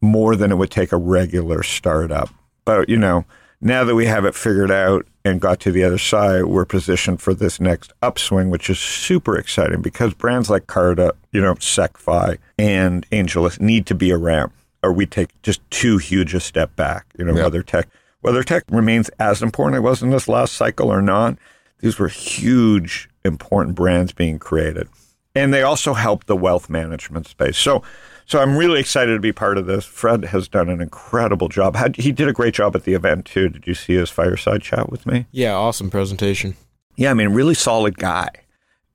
[0.00, 2.30] more than it would take a regular startup.
[2.64, 3.24] But, you know,
[3.60, 7.20] now that we have it figured out and got to the other side, we're positioned
[7.20, 12.38] for this next upswing, which is super exciting because brands like Carta, you know, SecFi
[12.58, 14.52] and AngelList need to be around
[14.84, 17.42] or we take just too huge a step back, you know, Yeah.
[17.42, 17.88] whether tech
[18.22, 21.36] whether tech remains as important as it was in this last cycle or not,
[21.80, 24.88] these were huge, important brands being created.
[25.34, 27.58] And they also help the wealth management space.
[27.58, 27.82] So
[28.26, 29.84] so I'm really excited to be part of this.
[29.84, 31.76] Fred has done an incredible job.
[31.76, 33.48] Had, he did a great job at the event too.
[33.48, 35.26] Did you see his fireside chat with me?
[35.32, 36.56] Yeah, awesome presentation.
[36.96, 38.28] Yeah, I mean, really solid guy.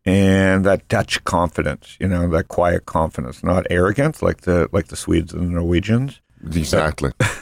[0.05, 4.95] And that Dutch confidence, you know, that quiet confidence, not arrogance like the like the
[4.95, 6.21] Swedes and the Norwegians.
[6.43, 7.11] Exactly.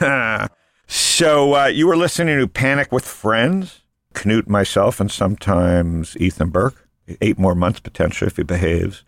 [0.86, 3.82] so uh, you were listening to Panic with Friends,
[4.14, 6.88] Knut, myself, and sometimes Ethan Burke.
[7.20, 9.04] eight more months potentially if he behaves.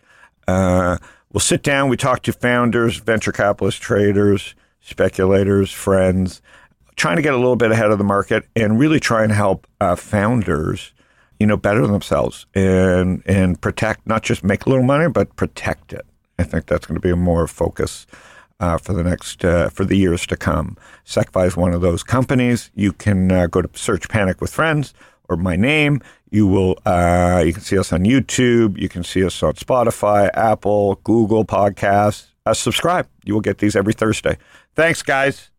[0.47, 0.97] Uh,
[1.31, 1.89] we'll sit down.
[1.89, 6.41] We talk to founders, venture capitalists, traders, speculators, friends,
[6.95, 9.67] trying to get a little bit ahead of the market and really try and help
[9.79, 10.93] uh, founders,
[11.39, 15.93] you know, better themselves and and protect not just make a little money, but protect
[15.93, 16.05] it.
[16.37, 18.07] I think that's going to be a more focus
[18.59, 20.77] uh, for the next uh, for the years to come.
[21.05, 22.71] SecFi is one of those companies.
[22.75, 24.93] You can uh, go to search Panic with Friends
[25.27, 26.01] or my name.
[26.29, 28.77] You will uh, you can see us on YouTube.
[28.77, 32.27] You can see us on Spotify, Apple, Google Podcasts.
[32.45, 33.07] Uh, subscribe.
[33.23, 34.37] You will get these every Thursday.
[34.75, 35.49] Thanks, guys.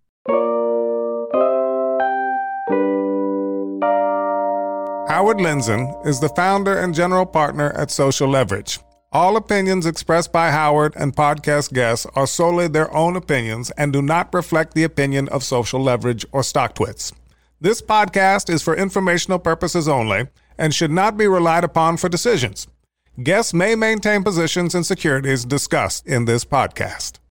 [5.08, 8.78] Howard Lindzon is the founder and general partner at Social Leverage.
[9.12, 14.00] All opinions expressed by Howard and podcast guests are solely their own opinions and do
[14.00, 17.12] not reflect the opinion of Social Leverage or StockTwits.
[17.60, 22.68] This podcast is for informational purposes only and should not be relied upon for decisions.
[23.20, 27.20] Guests may maintain positions in securities discussed in this podcast.